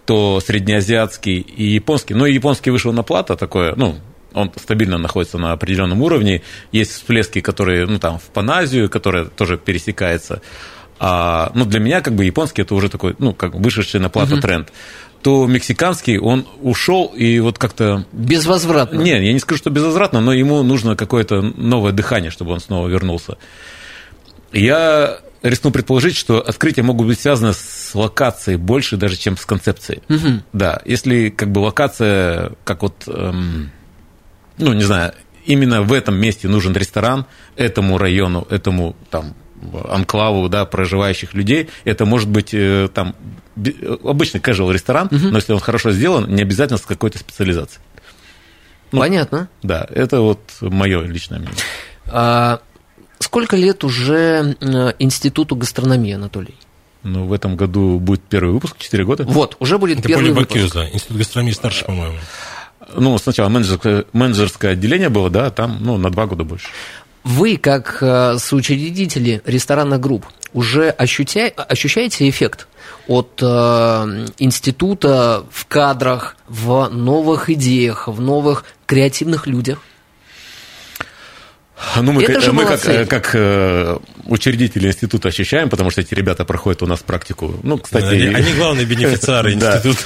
то 0.05 0.41
среднеазиатский 0.41 1.41
и 1.41 1.65
японский, 1.65 2.15
ну 2.15 2.27
и 2.27 2.35
японский 2.35 2.71
вышел 2.71 2.93
на 2.93 3.03
плата 3.03 3.37
такое, 3.37 3.75
ну 3.75 3.97
он 4.37 4.53
стабильно 4.57 4.99
находится 4.99 5.39
на 5.39 5.53
определенном 5.53 6.03
уровне. 6.03 6.43
Есть 6.73 6.93
всплески, 6.93 7.41
которые, 7.41 7.87
ну, 7.87 7.99
там, 7.99 8.19
в 8.19 8.25
Паназию, 8.25 8.89
которая 8.89 9.25
тоже 9.25 9.57
пересекается. 9.57 10.43
А, 10.99 11.51
ну, 11.55 11.65
для 11.65 11.81
меня, 11.81 12.01
как 12.01 12.15
бы, 12.15 12.25
японский 12.25 12.63
это 12.63 12.75
уже 12.75 12.89
такой, 12.89 13.15
ну, 13.19 13.33
как 13.35 13.55
вышедший 13.55 14.01
на 14.01 14.09
плату 14.09 14.41
тренд. 14.41 14.73
То 15.23 15.47
мексиканский, 15.47 16.19
он 16.19 16.47
ушел 16.61 17.07
и 17.07 17.41
вот 17.41 17.59
как-то 17.59 18.07
Безвозвратно. 18.13 19.01
не, 19.01 19.11
я 19.11 19.33
не 19.33 19.41
скажу, 19.41 19.59
что 19.59 19.71
безвозвратно, 19.71 20.21
но 20.21 20.33
ему 20.33 20.63
нужно 20.63 20.95
какое-то 20.95 21.43
новое 21.43 21.93
дыхание, 21.93 22.31
чтобы 22.31 22.53
он 22.53 22.61
снова 22.61 22.87
вернулся. 22.87 23.37
Я 24.53 25.19
рискну 25.43 25.71
предположить, 25.71 26.17
что 26.17 26.41
открытия 26.41 26.83
могут 26.83 27.07
быть 27.07 27.21
связаны 27.21 27.53
с 27.53 27.95
локацией 27.95 28.57
больше 28.57 28.97
даже, 28.97 29.17
чем 29.17 29.37
с 29.37 29.45
концепцией. 29.47 30.03
Да, 30.53 30.81
если 30.85 31.31
как 31.31 31.51
бы 31.51 31.61
локация, 31.61 32.53
как 32.65 32.83
вот, 32.83 33.05
эм, 33.07 33.71
ну, 34.59 34.73
не 34.73 34.85
знаю, 34.85 35.13
именно 35.45 35.83
в 35.83 35.93
этом 35.93 36.17
месте 36.17 36.49
нужен 36.49 36.75
ресторан, 36.75 37.27
этому 37.57 37.99
району, 37.99 38.47
этому 38.51 38.97
там 39.11 39.35
анклаву, 39.89 40.49
да, 40.49 40.65
проживающих 40.65 41.35
людей, 41.35 41.69
это 41.85 42.05
может 42.05 42.29
быть 42.29 42.53
э, 42.53 42.89
там 42.93 43.15
э, 43.57 43.97
обычный 44.05 44.41
casual 44.41 44.73
ресторан, 44.73 45.09
но 45.11 45.37
если 45.37 45.53
он 45.53 45.61
хорошо 45.61 45.93
сделан, 45.93 46.29
не 46.29 46.43
обязательно 46.43 46.79
с 46.79 46.83
какой-то 46.83 47.19
специализацией. 47.19 47.83
ну, 48.93 49.01
Понятно. 49.01 49.49
Да, 49.63 49.87
это 49.91 50.21
вот 50.21 50.41
мое 50.61 51.03
личное 51.03 51.39
мнение. 51.39 51.57
А, 52.07 52.61
сколько 53.19 53.57
лет 53.57 53.83
уже 53.85 54.57
э, 54.61 54.93
Институту 54.99 55.57
гастрономии, 55.57 56.13
Анатолий? 56.13 56.55
Ну, 57.03 57.27
в 57.27 57.33
этом 57.33 57.57
году 57.57 58.01
будет 58.01 58.23
первый 58.23 58.53
выпуск, 58.53 58.77
4 58.79 59.05
года. 59.05 59.25
Вот, 59.25 59.57
уже 59.61 59.79
будет 59.79 60.01
Это 60.01 60.09
первый 60.09 60.23
Поли 60.23 60.33
выпуск. 60.33 60.57
Бакюза, 60.57 60.89
Институт 60.93 61.19
гастрономии 61.19 61.53
старше, 61.53 61.85
по-моему. 61.85 62.17
Ну, 62.95 63.19
сначала 63.19 63.49
менеджерское, 63.49 64.05
менеджерское 64.13 64.73
отделение 64.73 65.09
было, 65.09 65.31
да, 65.31 65.51
там, 65.51 65.79
ну, 65.81 65.97
на 65.99 66.11
два 66.11 66.27
года 66.27 66.45
больше. 66.45 66.69
Вы, 67.25 67.57
как 67.57 67.99
э, 68.01 68.39
соучредители 68.39 69.43
ресторанных 69.45 70.01
групп, 70.01 70.27
уже 70.53 70.91
ощутя... 70.91 71.49
ощущаете 71.49 72.29
эффект 72.29 72.69
от 73.09 73.41
э, 73.43 74.27
института 74.39 75.45
в 75.51 75.67
кадрах, 75.67 76.37
в 76.47 76.89
новых 76.91 77.51
идеях, 77.51 78.07
в 78.07 78.21
новых 78.21 78.65
креативных 78.87 79.49
людях? 79.49 79.81
Ну, 82.01 82.13
мы, 82.13 82.23
Это 82.23 82.35
как, 82.35 82.43
же 82.43 82.53
мы 82.53 82.63
как, 82.63 82.71
молодцы. 82.71 82.91
э, 82.91 83.07
как 83.07 83.31
э, 83.35 83.99
учредители 84.25 84.89
института 84.89 85.29
ощущаем, 85.29 85.69
потому 85.69 85.91
что 85.91 86.01
эти 86.01 86.15
ребята 86.15 86.47
проходят 86.47 86.83
у 86.83 86.87
нас 86.87 87.01
практику. 87.01 87.55
Ну, 87.63 87.77
кстати, 87.77 88.15
Они, 88.15 88.35
они 88.35 88.55
главные 88.55 88.87
бенефициары 88.87 89.53
института. 89.55 90.01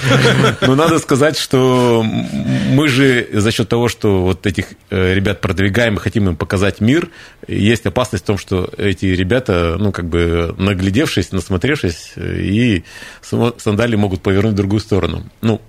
Но 0.66 0.74
надо 0.74 0.98
сказать, 0.98 1.38
что 1.38 2.04
мы 2.04 2.88
же 2.88 3.28
за 3.32 3.52
счет 3.52 3.68
того, 3.68 3.88
что 3.88 4.22
вот 4.22 4.46
этих 4.46 4.66
э, 4.90 5.14
ребят 5.14 5.40
продвигаем 5.40 5.94
и 5.94 6.00
хотим 6.00 6.28
им 6.28 6.36
показать 6.36 6.80
мир, 6.80 7.08
есть 7.46 7.86
опасность 7.86 8.24
в 8.24 8.26
том, 8.26 8.36
что 8.38 8.68
эти 8.76 9.06
ребята, 9.06 9.76
ну, 9.78 9.92
как 9.92 10.08
бы 10.08 10.52
наглядевшись, 10.58 11.30
насмотревшись, 11.30 12.14
и 12.16 12.84
сандали 13.22 13.94
могут 13.94 14.22
повернуть 14.22 14.54
в 14.54 14.56
другую 14.56 14.80
сторону. 14.80 15.24
Ну, 15.40 15.60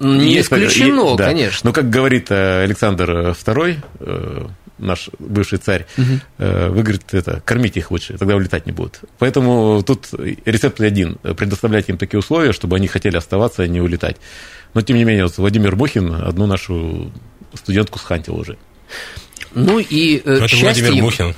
Не 0.00 0.40
исключено, 0.40 1.14
конечно. 1.18 1.68
Но, 1.68 1.72
как 1.74 1.90
говорит 1.90 2.30
Александр 2.30 3.10
II, 3.10 4.50
наш 4.80 5.10
бывший 5.18 5.58
царь, 5.58 5.86
э, 6.38 6.68
вы, 6.68 6.82
говорит, 6.82 7.02
это, 7.12 7.42
кормите 7.44 7.80
их 7.80 7.90
лучше, 7.90 8.18
тогда 8.18 8.36
улетать 8.36 8.66
не 8.66 8.72
будут. 8.72 9.00
Поэтому 9.18 9.82
тут 9.86 10.08
рецепт 10.44 10.80
один– 10.80 11.14
предоставлять 11.36 11.88
им 11.88 11.98
такие 11.98 12.18
условия, 12.18 12.52
чтобы 12.52 12.76
они 12.76 12.88
хотели 12.88 13.16
оставаться, 13.16 13.62
а 13.62 13.66
не 13.66 13.80
улетать. 13.80 14.16
Но, 14.74 14.82
тем 14.82 14.96
не 14.96 15.04
менее, 15.04 15.24
вот 15.24 15.36
Владимир 15.38 15.76
Мухин 15.76 16.14
одну 16.14 16.46
нашу 16.46 17.12
студентку 17.54 17.98
схантил 17.98 18.36
уже. 18.36 18.56
Ну 19.54 19.80
и 19.80 20.22
э, 20.24 20.34
Это 20.34 20.48
счастье 20.48 20.64
Владимир 20.64 20.92
им- 20.92 21.04
Мухин. 21.04 21.34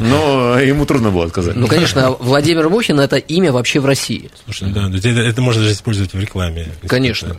Но 0.00 0.58
ему 0.58 0.84
трудно 0.84 1.10
было 1.10 1.24
отказать. 1.24 1.56
Ну, 1.56 1.66
конечно, 1.66 2.10
Владимир 2.10 2.68
Мухин– 2.68 3.00
это 3.00 3.16
имя 3.16 3.52
вообще 3.52 3.80
в 3.80 3.86
России. 3.86 4.30
Слушай, 4.44 4.70
да, 4.70 4.90
это, 4.94 5.08
это 5.08 5.40
можно 5.40 5.62
даже 5.62 5.74
использовать 5.74 6.12
в 6.12 6.20
рекламе. 6.20 6.68
Конечно. 6.86 7.38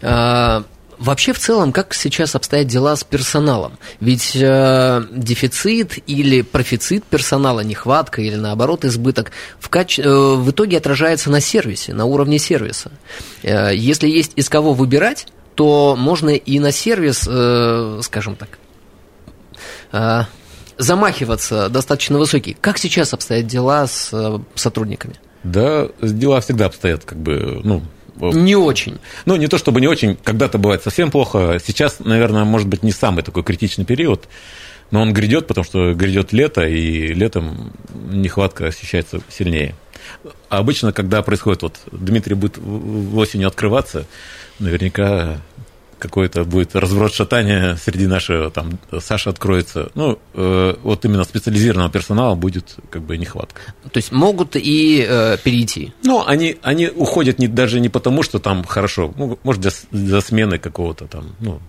А, 0.00 0.64
Вообще, 1.02 1.32
в 1.32 1.40
целом, 1.40 1.72
как 1.72 1.94
сейчас 1.94 2.36
обстоят 2.36 2.68
дела 2.68 2.94
с 2.94 3.02
персоналом? 3.02 3.72
Ведь 3.98 4.36
э, 4.36 5.02
дефицит 5.10 5.98
или 6.06 6.42
профицит 6.42 7.02
персонала, 7.02 7.58
нехватка 7.58 8.22
или, 8.22 8.36
наоборот, 8.36 8.84
избыток 8.84 9.32
в, 9.58 9.68
каче- 9.68 10.04
э, 10.04 10.36
в 10.36 10.48
итоге 10.52 10.76
отражается 10.76 11.28
на 11.28 11.40
сервисе, 11.40 11.92
на 11.92 12.04
уровне 12.04 12.38
сервиса. 12.38 12.92
Э, 13.42 13.74
если 13.74 14.08
есть 14.08 14.30
из 14.36 14.48
кого 14.48 14.74
выбирать, 14.74 15.26
то 15.56 15.96
можно 15.98 16.30
и 16.30 16.60
на 16.60 16.70
сервис, 16.70 17.26
э, 17.28 17.98
скажем 18.04 18.36
так, 18.36 18.60
э, 19.90 20.22
замахиваться 20.78 21.68
достаточно 21.68 22.16
высокий. 22.16 22.56
Как 22.60 22.78
сейчас 22.78 23.12
обстоят 23.12 23.48
дела 23.48 23.88
с 23.88 24.10
э, 24.12 24.38
сотрудниками? 24.54 25.16
Да, 25.42 25.88
дела 26.00 26.40
всегда 26.40 26.66
обстоят 26.66 27.04
как 27.04 27.18
бы, 27.18 27.60
ну, 27.64 27.82
Не 28.16 28.56
очень. 28.56 28.98
Ну, 29.24 29.36
не 29.36 29.46
то 29.48 29.58
чтобы 29.58 29.80
не 29.80 29.88
очень, 29.88 30.16
когда-то 30.16 30.58
бывает 30.58 30.82
совсем 30.82 31.10
плохо. 31.10 31.58
Сейчас, 31.64 32.00
наверное, 32.00 32.44
может 32.44 32.68
быть, 32.68 32.82
не 32.82 32.92
самый 32.92 33.22
такой 33.22 33.42
критичный 33.42 33.84
период, 33.84 34.28
но 34.90 35.00
он 35.00 35.12
грядет, 35.12 35.46
потому 35.46 35.64
что 35.64 35.94
грядет 35.94 36.32
лето, 36.32 36.66
и 36.66 37.14
летом 37.14 37.72
нехватка 38.10 38.66
ощущается 38.66 39.20
сильнее. 39.28 39.74
А 40.48 40.58
обычно, 40.58 40.92
когда 40.92 41.22
происходит, 41.22 41.62
вот 41.62 41.80
Дмитрий 41.90 42.34
будет 42.34 42.58
осенью 42.58 43.48
открываться, 43.48 44.06
наверняка 44.58 45.40
какой-то 46.02 46.44
будет 46.44 46.74
разворот 46.74 47.14
шатания 47.14 47.76
среди 47.76 48.08
нашего, 48.08 48.50
там, 48.50 48.80
Саша 49.00 49.30
откроется. 49.30 49.92
Ну, 49.94 50.18
э, 50.34 50.74
вот 50.82 51.04
именно 51.04 51.22
специализированного 51.22 51.92
персонала 51.92 52.34
будет 52.34 52.74
как 52.90 53.02
бы 53.02 53.16
нехватка. 53.16 53.60
То 53.84 53.98
есть 53.98 54.10
могут 54.10 54.56
и 54.56 55.06
э, 55.08 55.38
перейти. 55.44 55.92
Ну, 56.02 56.24
они, 56.26 56.56
они 56.62 56.88
уходят 56.88 57.38
не, 57.38 57.46
даже 57.46 57.78
не 57.78 57.88
потому, 57.88 58.24
что 58.24 58.40
там 58.40 58.64
хорошо, 58.64 59.14
ну, 59.16 59.38
может, 59.44 59.62
для, 59.62 59.70
для 59.92 60.20
смены 60.20 60.58
какого-то 60.58 61.06
там, 61.06 61.36
ну, 61.38 61.60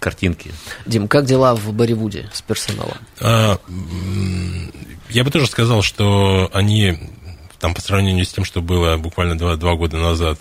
картинки. 0.00 0.50
Дим, 0.86 1.06
как 1.06 1.26
дела 1.26 1.54
в 1.54 1.70
Болливуде 1.74 2.30
с 2.32 2.40
персоналом? 2.40 2.96
А, 3.20 3.58
Я 5.10 5.24
бы 5.24 5.30
тоже 5.30 5.46
сказал, 5.46 5.82
что 5.82 6.48
они 6.54 6.98
там 7.58 7.74
по 7.74 7.82
сравнению 7.82 8.24
с 8.24 8.32
тем, 8.32 8.44
что 8.44 8.62
было 8.62 8.96
буквально 8.96 9.36
два, 9.36 9.56
два 9.56 9.74
года 9.74 9.98
назад, 9.98 10.38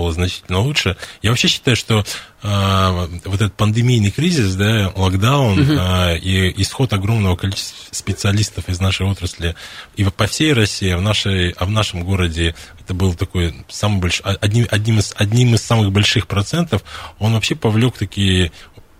стало 0.00 0.12
значительно 0.12 0.60
лучше. 0.60 0.96
Я 1.22 1.30
вообще 1.30 1.48
считаю, 1.48 1.76
что 1.76 2.04
а, 2.42 3.06
вот 3.24 3.34
этот 3.34 3.54
пандемийный 3.54 4.10
кризис, 4.10 4.54
да, 4.54 4.92
локдаун 4.96 5.78
а, 5.78 6.14
и 6.14 6.52
исход 6.62 6.92
огромного 6.92 7.36
количества 7.36 7.94
специалистов 7.94 8.68
из 8.68 8.80
нашей 8.80 9.06
отрасли 9.06 9.54
и 9.96 10.04
по 10.04 10.26
всей 10.26 10.54
России, 10.54 10.90
а 10.90 10.96
в, 10.96 11.02
нашей, 11.02 11.50
а 11.50 11.66
в 11.66 11.70
нашем 11.70 12.02
городе 12.04 12.54
это 12.80 12.94
был 12.94 13.14
такой 13.14 13.54
самый 13.68 14.00
большой, 14.00 14.34
одним, 14.36 14.66
одним, 14.70 15.00
из, 15.00 15.14
одним 15.16 15.54
из 15.54 15.62
самых 15.62 15.92
больших 15.92 16.26
процентов, 16.26 16.82
он 17.18 17.34
вообще 17.34 17.54
повлек 17.54 17.98
такие 17.98 18.52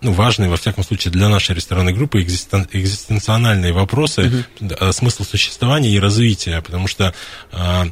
ну, 0.03 0.13
важные, 0.13 0.51
во 0.51 0.57
всяком 0.57 0.85
случае, 0.85 1.13
для 1.13 1.29
нашей 1.29 1.55
ресторанной 1.55 1.93
группы 1.93 2.23
экзистен- 2.23 2.69
экзистенциональные 2.73 3.73
вопросы, 3.73 4.45
да, 4.61 4.93
смысл 4.93 5.25
существования 5.25 5.91
и 5.91 5.99
развития, 5.99 6.61
потому 6.63 6.89
что 6.89 7.15
а, 7.53 7.87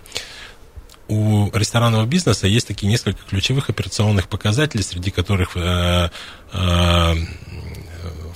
у 1.09 1.51
ресторанного 1.53 2.07
бизнеса 2.07 2.47
есть 2.47 2.67
такие 2.69 2.89
несколько 2.89 3.21
ключевых 3.29 3.71
операционных 3.71 4.29
показателей, 4.29 4.83
среди 4.83 5.11
которых 5.11 5.57
э, 5.57 6.11
э, 6.53 7.15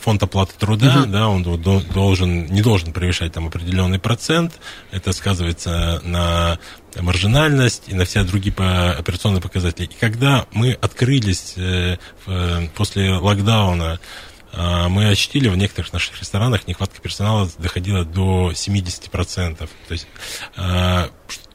фонд 0.01 0.23
оплаты 0.23 0.55
труда, 0.59 1.05
да, 1.07 1.29
он 1.29 1.43
до- 1.43 1.57
до- 1.57 1.81
должен, 1.81 2.47
не 2.47 2.61
должен 2.63 2.93
превышать 2.93 3.33
там 3.33 3.47
определенный 3.47 3.99
процент, 4.01 4.59
это 4.91 5.13
сказывается 5.13 6.01
на 6.05 6.59
маржинальность 6.97 7.85
и 7.87 7.95
на 7.95 8.05
все 8.05 8.25
другие 8.25 8.53
операционные 8.55 9.41
показатели. 9.41 9.87
И 9.87 9.95
когда 10.01 10.47
мы 10.53 10.73
открылись 10.73 11.55
э, 11.57 11.97
после 12.75 13.13
локдауна, 13.15 14.01
а, 14.55 14.89
мы 14.91 15.09
ощутили 15.09 15.49
в 15.49 15.57
некоторых 15.57 15.95
наших 15.95 16.21
ресторанах 16.21 16.67
нехватка 16.69 17.01
персонала 17.01 17.49
доходила 17.57 18.05
до 18.05 18.51
70%. 18.53 19.57
То 19.57 19.69
есть 19.89 20.07
ш- 20.55 21.09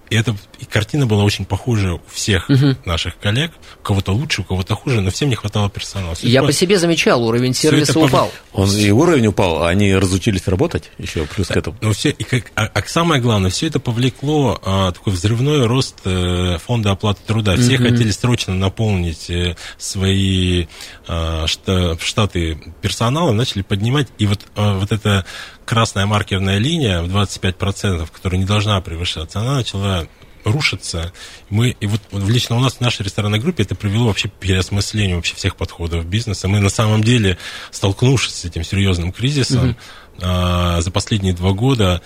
и 0.09 0.15
это 0.15 0.35
и 0.59 0.65
картина 0.65 1.05
была 1.05 1.23
очень 1.23 1.45
похожа 1.45 1.93
у 1.93 2.01
всех 2.11 2.49
наших 2.85 3.17
коллег. 3.19 3.51
У 3.79 3.83
кого-то 3.83 4.11
лучше, 4.11 4.41
у 4.41 4.43
кого-то 4.43 4.75
хуже, 4.75 5.01
но 5.01 5.11
всем 5.11 5.29
не 5.29 5.35
хватало 5.35 5.69
персонала. 5.69 6.15
Я 6.21 6.41
Всё- 6.41 6.47
по 6.47 6.51
себе 6.53 6.77
замечал, 6.79 7.23
уровень 7.23 7.53
сервиса 7.53 7.91
это 7.91 7.99
упал. 7.99 8.31
Он 8.53 8.69
и 8.75 8.89
уровень 8.91 9.27
упал, 9.27 9.63
а 9.63 9.69
они 9.69 9.93
разучились 9.95 10.47
работать 10.47 10.91
еще 10.97 11.25
плюс 11.25 11.47
к 11.47 11.57
этому. 11.57 11.77
Но 11.81 11.93
все, 11.93 12.09
и 12.09 12.23
как, 12.23 12.51
а, 12.55 12.65
а 12.73 12.81
самое 12.87 13.21
главное, 13.21 13.49
все 13.51 13.67
это 13.67 13.79
повлекло 13.79 14.59
а, 14.63 14.91
такой 14.91 15.13
взрывной 15.13 15.65
рост 15.65 15.97
э, 16.05 16.57
фонда 16.65 16.91
оплаты 16.91 17.21
труда. 17.25 17.55
Все 17.55 17.77
хотели 17.77 18.11
срочно 18.11 18.53
наполнить 18.55 19.29
э, 19.29 19.55
свои 19.77 20.67
шта- 21.07 21.99
штаты 22.03 22.59
персонала, 22.81 23.31
начали 23.31 23.61
поднимать. 23.61 24.07
И 24.17 24.25
вот, 24.25 24.41
а, 24.55 24.77
вот 24.79 24.91
эта 24.91 25.25
красная 25.67 26.05
маркерная 26.05 26.57
линия 26.57 27.01
в 27.01 27.15
25%, 27.15 28.07
которая 28.11 28.39
не 28.39 28.45
должна 28.45 28.79
превышаться, 28.81 29.39
она 29.39 29.55
начала 29.55 30.07
рушится. 30.45 31.11
Мы, 31.49 31.75
и 31.79 31.87
вот, 31.87 32.01
лично 32.13 32.55
у 32.55 32.59
нас 32.59 32.75
в 32.75 32.81
нашей 32.81 33.03
ресторанной 33.03 33.39
группе 33.39 33.63
это 33.63 33.75
привело 33.75 34.07
вообще 34.07 34.29
к 34.29 34.33
переосмыслению 34.33 35.17
вообще 35.17 35.35
всех 35.35 35.57
подходов 35.57 36.05
бизнеса. 36.05 36.47
Мы 36.47 36.61
на 36.61 36.69
самом 36.69 37.03
деле, 37.03 37.37
столкнувшись 37.71 38.33
с 38.33 38.45
этим 38.45 38.63
серьезным 38.63 39.11
кризисом, 39.11 39.75
а, 40.21 40.79
за 40.81 40.89
последние 40.89 41.33
два 41.33 41.51
года 41.51 42.01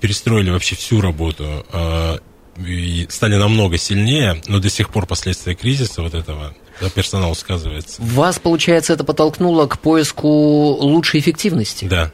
перестроили 0.00 0.50
вообще 0.50 0.74
всю 0.74 1.00
работу 1.00 1.64
а, 1.72 2.18
и 2.58 3.06
стали 3.08 3.36
намного 3.36 3.78
сильнее, 3.78 4.42
но 4.48 4.58
до 4.58 4.68
сих 4.68 4.90
пор 4.90 5.06
последствия 5.06 5.54
кризиса 5.54 6.02
вот 6.02 6.14
этого 6.14 6.54
персонал 6.94 7.34
сказывается. 7.34 8.02
Вас, 8.02 8.38
получается, 8.38 8.92
это 8.92 9.04
подтолкнуло 9.04 9.66
к 9.66 9.78
поиску 9.78 10.28
лучшей 10.28 11.20
эффективности. 11.20 11.86
Да. 11.86 12.12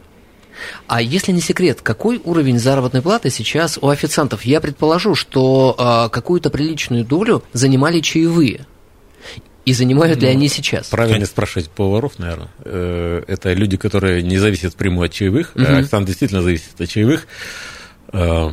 А 0.87 1.01
если 1.03 1.33
не 1.33 1.41
секрет, 1.41 1.81
какой 1.83 2.21
уровень 2.25 2.59
заработной 2.59 3.03
платы 3.03 3.31
сейчас 3.31 3.79
у 3.81 3.89
официантов? 3.89 4.45
Я 4.45 4.61
предположу, 4.61 5.15
что 5.15 5.75
а, 5.79 6.09
какую-то 6.09 6.51
приличную 6.51 7.05
долю 7.05 7.43
занимали 7.53 8.01
чаевые. 8.01 8.67
И 9.65 9.73
занимают 9.73 10.21
ли 10.21 10.29
они 10.29 10.49
сейчас? 10.49 10.89
Правильно 10.89 11.15
Конечно. 11.15 11.33
спрашивать 11.33 11.71
поваров, 11.71 12.19
наверное. 12.19 12.49
Э, 12.65 13.23
Это 13.27 13.55
люди, 13.55 13.79
которые 13.79 14.23
не 14.23 14.37
зависят 14.37 14.75
прямую 14.77 15.07
от 15.07 15.13
чаевых. 15.13 15.53
а 15.57 15.79
Официант 15.79 16.07
действительно 16.07 16.43
зависит 16.43 16.79
от 16.79 16.89
чаевых. 16.89 17.27
Э, 18.13 18.51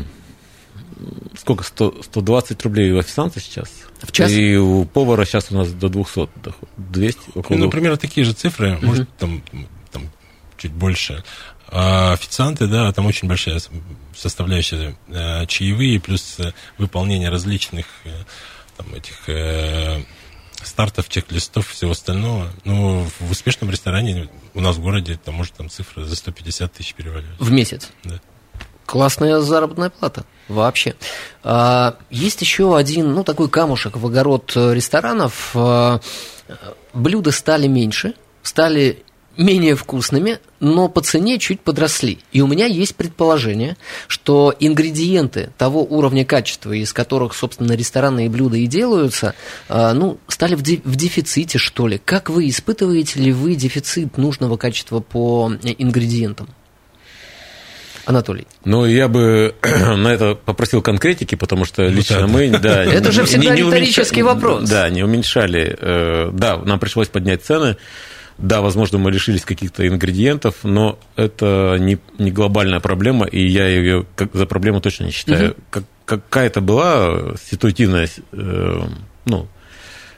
Сколько? 1.38 1.64
100, 1.64 2.04
120 2.04 2.64
рублей 2.64 2.92
у 2.92 3.00
официанта 3.00 3.40
сейчас? 3.40 3.70
В 4.02 4.12
час? 4.12 4.32
И 4.32 4.56
у 4.56 4.86
повара 4.86 5.26
сейчас 5.26 5.48
у 5.52 5.56
нас 5.56 5.72
до 5.72 5.90
200 5.90 6.30
доход. 6.44 6.70
200, 6.78 7.20
около 7.36 7.58
Ну, 7.58 7.66
например, 7.66 7.98
такие 7.98 8.24
же 8.24 8.34
цифры, 8.34 8.78
может, 8.82 9.10
там, 9.18 9.44
там 9.92 10.04
чуть 10.58 10.72
больше. 10.72 11.24
А 11.72 12.12
официанты, 12.12 12.68
да, 12.68 12.92
там 12.92 13.06
очень 13.06 13.30
большая 13.30 13.62
составляющая 14.14 14.94
э, 15.08 15.46
чаевые, 15.46 16.02
плюс 16.02 16.36
э, 16.38 16.52
выполнение 16.78 17.30
различных 17.30 17.86
э, 18.04 18.10
там, 18.76 18.94
этих 18.94 19.30
э, 19.30 20.04
стартов, 20.62 21.08
чек-листов, 21.08 21.70
всего 21.70 21.92
остального. 21.92 22.50
Но 22.66 23.08
в 23.20 23.32
успешном 23.32 23.72
ресторане 23.72 24.30
у 24.54 24.60
нас 24.60 24.76
в 24.76 24.82
городе 24.82 25.18
там 25.24 25.36
может 25.36 25.54
там 25.54 25.70
цифра 25.70 26.04
за 26.04 26.16
150 26.16 26.74
тысяч 26.74 26.94
переваливать. 26.94 27.40
В 27.40 27.50
месяц? 27.52 27.90
Да. 28.04 28.20
Классная 28.86 29.40
заработная 29.40 29.90
плата 29.90 30.26
вообще. 30.50 30.96
А, 31.42 31.96
есть 32.10 32.42
еще 32.42 32.76
один, 32.76 33.14
ну, 33.14 33.24
такой 33.24 33.48
камушек 33.48 33.96
в 33.96 34.06
огород 34.06 34.52
ресторанов. 34.56 35.52
А, 35.56 36.02
блюда 36.94 37.32
стали 37.32 37.68
меньше, 37.68 38.16
стали 38.44 39.04
менее 39.38 39.76
вкусными, 39.76 40.39
но 40.60 40.88
по 40.89 41.02
цене 41.02 41.39
чуть 41.39 41.62
подросли. 41.62 42.20
И 42.32 42.41
у 42.41 42.48
меня 42.48 42.65
есть 42.65 42.96
предположение, 42.96 43.78
что 44.08 44.54
ингредиенты 44.60 45.52
того 45.58 45.84
уровня 45.84 46.26
качества, 46.26 46.74
из 46.74 46.94
которых, 46.94 47.34
собственно, 47.34 47.74
ресторанные 47.74 48.30
блюда 48.30 48.58
и 48.58 48.67
делаются, 48.67 49.34
а, 49.70 49.94
ну, 49.94 50.20
стали 50.28 50.56
в, 50.56 50.60
в 50.60 50.96
дефиците, 50.96 51.58
что 51.58 51.88
ли. 51.88 52.00
Как 52.04 52.30
вы, 52.30 52.50
испытываете 52.50 53.20
ли 53.20 53.32
вы 53.32 53.56
дефицит 53.56 54.17
нужного 54.17 54.58
качества 54.58 55.00
по 55.00 55.52
ингредиентам? 55.63 56.50
Анатолий. 58.06 58.48
Ну, 58.65 58.86
я 58.86 59.08
бы 59.08 59.56
на 59.63 60.08
это 60.10 60.36
попросил 60.36 60.82
конкретики, 60.82 61.36
потому 61.36 61.65
что 61.65 61.84
лично 61.84 62.28
мы... 62.28 62.50
Да, 62.50 62.84
это 62.84 63.12
же 63.12 63.26
всегда 63.26 63.56
риторический 63.56 64.24
вопрос. 64.24 64.70
Да, 64.70 64.89
не 64.89 65.04
уменьшали. 65.04 65.78
Э, 65.80 66.30
да, 66.34 66.58
нам 66.58 66.80
пришлось 66.80 67.08
поднять 67.08 67.44
цены. 67.44 67.78
Да, 68.42 68.62
возможно, 68.62 68.98
мы 68.98 69.12
лишились 69.12 69.46
каких-то 69.46 69.88
ингредиентов, 69.88 70.64
но 70.64 70.98
это 71.16 71.78
не, 71.80 72.00
не 72.18 72.32
глобальная 72.32 72.80
проблема, 72.80 73.28
и 73.28 73.46
я 73.46 73.68
ее 73.68 74.06
как, 74.16 74.34
за 74.34 74.48
проблему 74.48 74.82
точно 74.82 75.06
не 75.06 75.12
считаю. 75.12 75.52
Угу. 75.52 75.60
Как, 75.70 75.84
какая-то 76.06 76.60
была 76.60 77.36
ситуативная 77.44 78.10
э, 78.32 78.82
ну, 79.26 79.48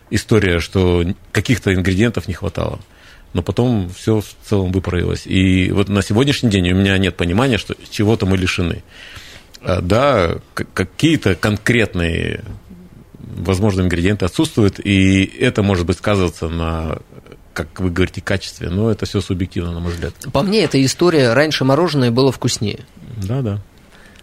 история, 0.10 0.60
что 0.62 1.04
каких-то 1.34 1.74
ингредиентов 1.74 2.30
не 2.30 2.34
хватало. 2.34 2.80
Но 3.34 3.42
потом 3.42 3.90
все 3.90 4.22
в 4.22 4.36
целом 4.48 4.72
выправилось. 4.72 5.28
И 5.28 5.72
вот 5.72 5.90
на 5.90 6.02
сегодняшний 6.02 6.50
день 6.50 6.72
у 6.72 6.76
меня 6.76 6.98
нет 6.98 7.18
понимания, 7.18 7.58
что 7.58 7.76
чего-то 7.90 8.26
мы 8.26 8.38
лишены. 8.38 8.84
А, 9.62 9.82
да, 9.82 10.38
какие-то 10.54 11.36
конкретные 11.36 12.44
возможно, 13.36 13.82
ингредиенты 13.82 14.26
отсутствуют, 14.26 14.80
и 14.80 15.24
это 15.24 15.64
может 15.64 15.86
быть 15.86 15.98
сказываться 15.98 16.50
на 16.50 17.00
как 17.54 17.80
вы 17.80 17.90
говорите, 17.92 18.22
качестве, 18.22 18.70
но 18.70 18.92
это 18.92 19.06
все 19.06 19.22
субъективно, 19.22 19.72
на 19.72 19.80
мой 19.80 19.94
взгляд. 19.94 20.14
По 20.32 20.42
мне, 20.42 20.64
эта 20.64 20.84
история 20.84 21.34
раньше 21.34 21.64
мороженое 21.64 22.12
было 22.12 22.32
вкуснее. 22.32 22.80
Да, 23.18 23.42
да. 23.42 23.62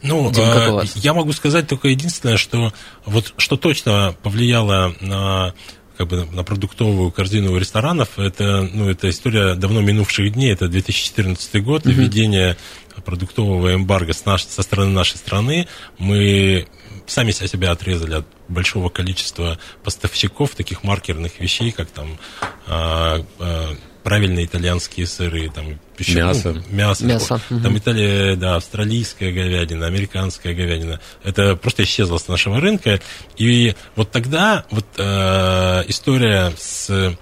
Ну, 0.02 0.30
Дим, 0.32 0.44
э, 0.44 0.84
я 0.96 1.12
могу 1.12 1.32
сказать 1.32 1.68
только 1.68 1.88
единственное, 1.88 2.36
что 2.36 2.72
вот 3.04 3.34
что 3.36 3.56
точно 3.56 4.14
повлияло 4.22 4.94
на 5.00 5.54
как 5.96 6.08
бы 6.08 6.26
на 6.32 6.42
продуктовую 6.44 7.12
корзину 7.12 7.54
ресторанов, 7.58 8.18
это, 8.18 8.66
ну, 8.72 8.88
это 8.88 9.10
история 9.10 9.54
давно 9.54 9.82
минувших 9.82 10.32
дней, 10.32 10.50
это 10.50 10.66
2014 10.66 11.62
год, 11.62 11.84
угу. 11.84 11.92
введение 11.92 12.56
продуктового 13.04 13.74
эмбарго 13.74 14.14
с 14.14 14.24
наш, 14.24 14.44
со 14.44 14.62
стороны 14.62 14.92
нашей 14.92 15.18
страны. 15.18 15.68
Мы 15.98 16.66
сами 17.10 17.32
себя 17.32 17.72
отрезали 17.72 18.14
от 18.14 18.26
большого 18.48 18.88
количества 18.88 19.58
поставщиков 19.82 20.54
таких 20.54 20.82
маркерных 20.84 21.40
вещей, 21.40 21.72
как 21.72 21.90
там 21.90 22.18
а, 22.66 23.24
а, 23.38 23.76
правильные 24.02 24.46
итальянские 24.46 25.06
сыры, 25.06 25.50
там 25.50 25.78
еще, 25.98 26.18
мясо, 26.18 26.52
ну, 26.52 26.62
мясо, 26.70 27.04
мясо. 27.04 27.40
там 27.48 27.76
Италия, 27.76 28.36
да, 28.36 28.56
австралийская 28.56 29.32
говядина, 29.32 29.86
американская 29.86 30.54
говядина, 30.54 31.00
это 31.22 31.56
просто 31.56 31.82
исчезло 31.82 32.18
с 32.18 32.28
нашего 32.28 32.60
рынка, 32.60 33.00
и 33.36 33.74
вот 33.96 34.10
тогда 34.10 34.64
вот 34.70 34.86
э, 34.96 35.84
история 35.88 36.52
с 36.58 37.16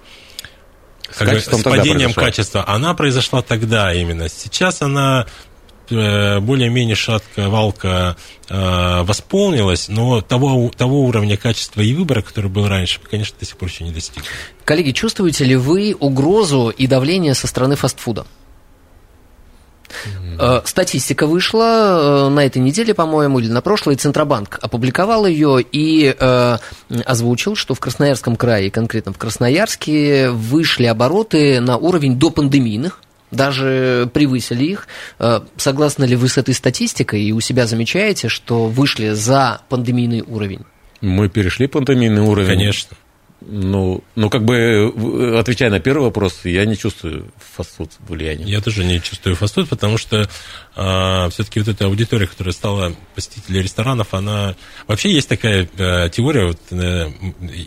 с, 1.11 1.17
как 1.17 1.29
бы, 1.31 1.39
с 1.39 1.63
падением 1.63 2.13
качества, 2.13 2.63
она 2.67 2.93
произошла 2.93 3.41
тогда 3.41 3.91
именно. 3.91 4.29
Сейчас 4.29 4.83
она 4.83 5.25
Э, 5.25 5.48
более-менее 5.89 6.95
шаткая 6.95 7.49
валка 7.49 8.15
э, 8.49 9.01
восполнилась, 9.03 9.87
но 9.87 10.21
того, 10.21 10.71
того 10.75 11.01
уровня 11.01 11.37
качества 11.37 11.81
и 11.81 11.93
выбора, 11.93 12.21
который 12.21 12.49
был 12.49 12.67
раньше, 12.67 12.99
конечно, 13.09 13.37
до 13.39 13.45
сих 13.45 13.57
пор 13.57 13.69
еще 13.69 13.83
не 13.83 13.91
достиг. 13.91 14.23
Коллеги, 14.65 14.91
чувствуете 14.91 15.45
ли 15.45 15.55
вы 15.55 15.95
угрозу 15.99 16.69
и 16.69 16.87
давление 16.87 17.33
со 17.33 17.47
стороны 17.47 17.75
фастфуда? 17.75 18.25
Mm-hmm. 20.05 20.61
Статистика 20.65 21.27
вышла 21.27 22.29
на 22.31 22.45
этой 22.45 22.59
неделе, 22.59 22.93
по-моему, 22.93 23.39
или 23.39 23.49
на 23.49 23.61
прошлой. 23.61 23.95
Центробанк 23.95 24.59
опубликовал 24.61 25.25
ее 25.25 25.61
и 25.61 26.15
э, 26.17 26.57
озвучил, 27.05 27.55
что 27.55 27.73
в 27.73 27.79
Красноярском 27.79 28.35
крае, 28.35 28.71
конкретно 28.71 29.13
в 29.13 29.17
Красноярске, 29.17 30.29
вышли 30.29 30.85
обороты 30.85 31.59
на 31.59 31.77
уровень 31.77 32.17
до 32.17 32.29
пандемийных 32.29 33.01
даже 33.31 34.09
превысили 34.13 34.65
их. 34.65 34.87
Э, 35.19 35.41
согласны 35.57 36.05
ли 36.05 36.15
вы 36.15 36.27
с 36.29 36.37
этой 36.37 36.53
статистикой 36.53 37.21
и 37.23 37.31
у 37.31 37.39
себя 37.39 37.67
замечаете, 37.67 38.27
что 38.27 38.67
вышли 38.67 39.09
за 39.09 39.61
пандемийный 39.69 40.21
уровень? 40.21 40.61
Мы 41.01 41.29
перешли 41.29 41.67
пандемийный 41.67 42.21
уровень. 42.21 42.47
Конечно. 42.47 42.97
Ну, 43.41 44.03
ну, 44.15 44.29
как 44.29 44.43
бы, 44.43 45.37
отвечая 45.39 45.69
на 45.69 45.79
первый 45.79 46.03
вопрос, 46.03 46.41
я 46.43 46.65
не 46.65 46.77
чувствую 46.77 47.31
фастфуд 47.55 47.91
влияния. 47.99 48.43
Я 48.45 48.59
тоже 48.59 48.83
не 48.83 49.01
чувствую 49.01 49.37
фастфуд, 49.37 49.69
потому 49.69 49.97
что 49.97 50.29
а, 50.75 51.29
все-таки 51.29 51.59
вот 51.59 51.69
эта 51.69 51.85
аудитория, 51.85 52.27
которая 52.27 52.51
стала 52.51 52.93
посетителей 53.15 53.61
ресторанов, 53.61 54.13
она... 54.13 54.55
Вообще 54.87 55.11
есть 55.11 55.29
такая 55.29 55.69
а, 55.77 56.09
теория, 56.09 56.47
вот, 56.47 56.59
а, 56.71 57.13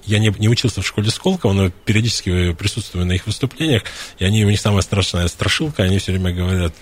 я 0.04 0.18
не, 0.18 0.34
не 0.38 0.48
учился 0.48 0.82
в 0.82 0.86
школе 0.86 1.10
Сколково, 1.10 1.54
но 1.54 1.70
периодически 1.70 2.52
присутствую 2.52 3.06
на 3.06 3.12
их 3.12 3.26
выступлениях, 3.26 3.84
и 4.18 4.26
они, 4.26 4.44
у 4.44 4.50
них 4.50 4.60
самая 4.60 4.82
страшная 4.82 5.26
страшилка, 5.28 5.84
они 5.84 5.98
все 5.98 6.12
время 6.12 6.34
говорят, 6.34 6.74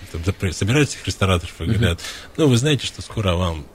собирают 0.52 0.90
этих 0.90 1.06
рестораторов 1.06 1.54
и 1.60 1.64
говорят, 1.64 2.00
ну, 2.36 2.48
вы 2.48 2.56
знаете, 2.56 2.86
что 2.86 3.02
скоро 3.02 3.34
вам 3.34 3.66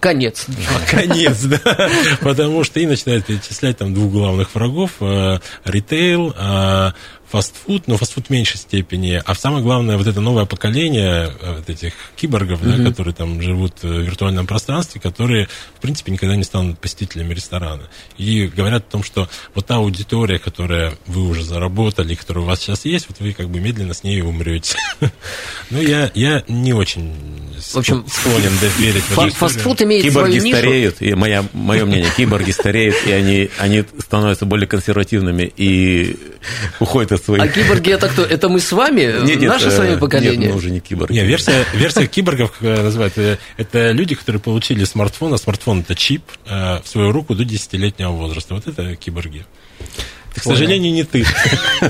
Конец. 0.00 0.46
Конец, 0.90 1.42
да. 1.42 1.90
Потому 2.20 2.64
что 2.64 2.80
и 2.80 2.86
начинают 2.86 3.26
перечислять 3.26 3.78
там 3.78 3.94
двух 3.94 4.12
главных 4.12 4.54
врагов. 4.54 4.92
Э, 5.00 5.38
ритейл, 5.64 6.34
э, 6.36 6.92
фастфуд, 7.34 7.88
но 7.88 7.96
фастфуд 7.96 8.26
в 8.28 8.30
меньшей 8.30 8.58
степени. 8.58 9.20
А 9.24 9.34
самое 9.34 9.60
главное, 9.60 9.96
вот 9.96 10.06
это 10.06 10.20
новое 10.20 10.44
поколение 10.44 11.32
э, 11.40 11.56
вот 11.56 11.68
этих 11.68 11.92
киборгов, 12.14 12.62
mm-hmm. 12.62 12.76
да, 12.76 12.90
которые 12.90 13.12
там 13.12 13.42
живут 13.42 13.82
в 13.82 14.02
виртуальном 14.02 14.46
пространстве, 14.46 15.00
которые, 15.00 15.48
в 15.76 15.80
принципе, 15.80 16.12
никогда 16.12 16.36
не 16.36 16.44
станут 16.44 16.78
посетителями 16.78 17.34
ресторана. 17.34 17.88
И 18.18 18.46
говорят 18.46 18.86
о 18.86 18.90
том, 18.90 19.02
что 19.02 19.28
вот 19.52 19.66
та 19.66 19.76
аудитория, 19.76 20.38
которая 20.38 20.96
вы 21.06 21.28
уже 21.28 21.42
заработали, 21.42 22.14
которая 22.14 22.44
у 22.44 22.46
вас 22.46 22.60
сейчас 22.60 22.84
есть, 22.84 23.08
вот 23.08 23.18
вы 23.18 23.32
как 23.32 23.48
бы 23.48 23.58
медленно 23.58 23.94
с 23.94 24.04
ней 24.04 24.22
умрете. 24.22 24.76
Ну, 25.70 25.80
я, 25.80 26.10
я 26.14 26.44
не 26.46 26.72
очень 26.72 27.12
в 27.72 27.76
общем, 27.76 28.04
склонен 28.08 28.52
верить 28.78 29.02
в 29.02 29.18
эту 29.18 29.34
Фастфуд 29.34 29.82
имеет 29.82 30.02
Киборги 30.02 30.38
свою 30.38 30.56
стареют, 30.56 30.96
и 31.00 31.14
моя, 31.14 31.44
мое 31.52 31.84
мнение, 31.84 32.10
киборги 32.16 32.50
стареют, 32.50 32.96
и 33.06 33.12
они, 33.12 33.50
они 33.58 33.84
становятся 33.98 34.44
более 34.46 34.66
консервативными 34.66 35.52
и 35.56 36.16
уходят 36.80 37.12
из 37.12 37.20
своих... 37.24 37.42
А 37.42 37.48
киборги 37.48 37.92
это 37.92 38.08
кто? 38.08 38.22
Это 38.22 38.48
мы 38.48 38.60
с 38.60 38.70
вами? 38.72 39.24
Нет, 39.24 39.40
нет, 39.40 39.50
Наше 39.50 39.70
с 39.70 39.78
вами 39.78 39.96
поколение? 39.96 40.36
Нет, 40.36 40.50
мы 40.50 40.56
уже 40.56 40.70
не 40.70 40.80
киборги. 40.80 41.12
Нет, 41.12 41.26
версия, 41.26 41.64
версия 41.74 42.06
киборгов 42.06 42.60
называют, 42.60 43.16
э, 43.16 43.38
это 43.56 43.92
люди, 43.92 44.14
которые 44.14 44.40
получили 44.40 44.84
смартфон, 44.84 45.34
а 45.34 45.38
смартфон 45.38 45.80
это 45.80 45.94
чип 45.94 46.22
э, 46.46 46.80
в 46.82 46.88
свою 46.88 47.12
руку 47.12 47.34
до 47.34 47.44
10-летнего 47.44 48.10
возраста. 48.10 48.54
Вот 48.54 48.66
это 48.66 48.96
киборги. 48.96 49.44
К 50.34 50.42
сожалению, 50.42 50.92
не 50.92 51.04
ты. 51.04 51.24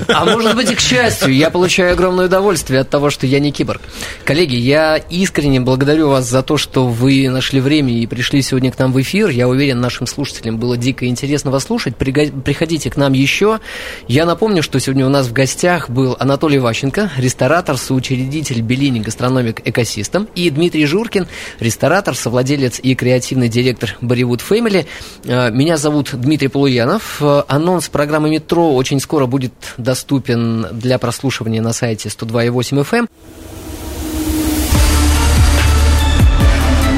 А 0.07 0.25
может 0.25 0.55
быть 0.55 0.71
и 0.71 0.75
к 0.75 0.79
счастью, 0.79 1.33
я 1.33 1.49
получаю 1.49 1.93
огромное 1.93 2.25
удовольствие 2.25 2.81
от 2.81 2.89
того, 2.89 3.09
что 3.09 3.25
я 3.25 3.39
не 3.39 3.51
киборг. 3.51 3.81
Коллеги, 4.23 4.55
я 4.55 4.97
искренне 4.97 5.59
благодарю 5.59 6.09
вас 6.09 6.29
за 6.29 6.43
то, 6.43 6.57
что 6.57 6.87
вы 6.87 7.27
нашли 7.29 7.59
время 7.59 7.93
и 7.93 8.05
пришли 8.05 8.41
сегодня 8.41 8.71
к 8.71 8.79
нам 8.79 8.93
в 8.93 9.01
эфир. 9.01 9.29
Я 9.29 9.47
уверен, 9.47 9.79
нашим 9.79 10.05
слушателям 10.05 10.57
было 10.57 10.77
дико 10.77 11.07
интересно 11.07 11.51
вас 11.51 11.63
слушать. 11.63 11.95
Приходите 11.95 12.89
к 12.89 12.97
нам 12.97 13.13
еще. 13.13 13.59
Я 14.07 14.25
напомню, 14.25 14.61
что 14.61 14.79
сегодня 14.79 15.05
у 15.05 15.09
нас 15.09 15.27
в 15.27 15.33
гостях 15.33 15.89
был 15.89 16.15
Анатолий 16.19 16.59
Ващенко, 16.59 17.11
ресторатор, 17.17 17.77
соучредитель 17.77 18.61
Белини 18.61 18.99
Гастрономик 18.99 19.61
Экосистем, 19.65 20.27
и 20.35 20.49
Дмитрий 20.49 20.85
Журкин, 20.85 21.27
ресторатор, 21.59 22.15
совладелец 22.15 22.79
и 22.81 22.95
креативный 22.95 23.49
директор 23.49 23.95
Болливуд 24.01 24.41
Family. 24.47 24.85
Э, 25.23 25.51
меня 25.51 25.77
зовут 25.77 26.09
Дмитрий 26.13 26.47
Полуянов. 26.47 27.17
Э, 27.21 27.43
анонс 27.47 27.89
программы 27.89 28.34
метро 28.35 28.75
очень 28.75 28.99
скоро 28.99 29.25
будет 29.27 29.53
доступен 29.77 30.67
для 30.73 30.99
прослушивания 30.99 31.61
на 31.61 31.73
сайте 31.73 32.09
102.8 32.09 32.83
FM. 32.83 33.07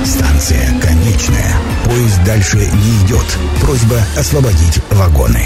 Станция 0.03 0.79
конечная. 0.81 1.55
Поезд 1.85 2.23
дальше 2.25 2.57
не 2.57 3.05
идет. 3.05 3.25
Просьба 3.61 3.97
освободить 4.17 4.79
вагоны. 4.89 5.43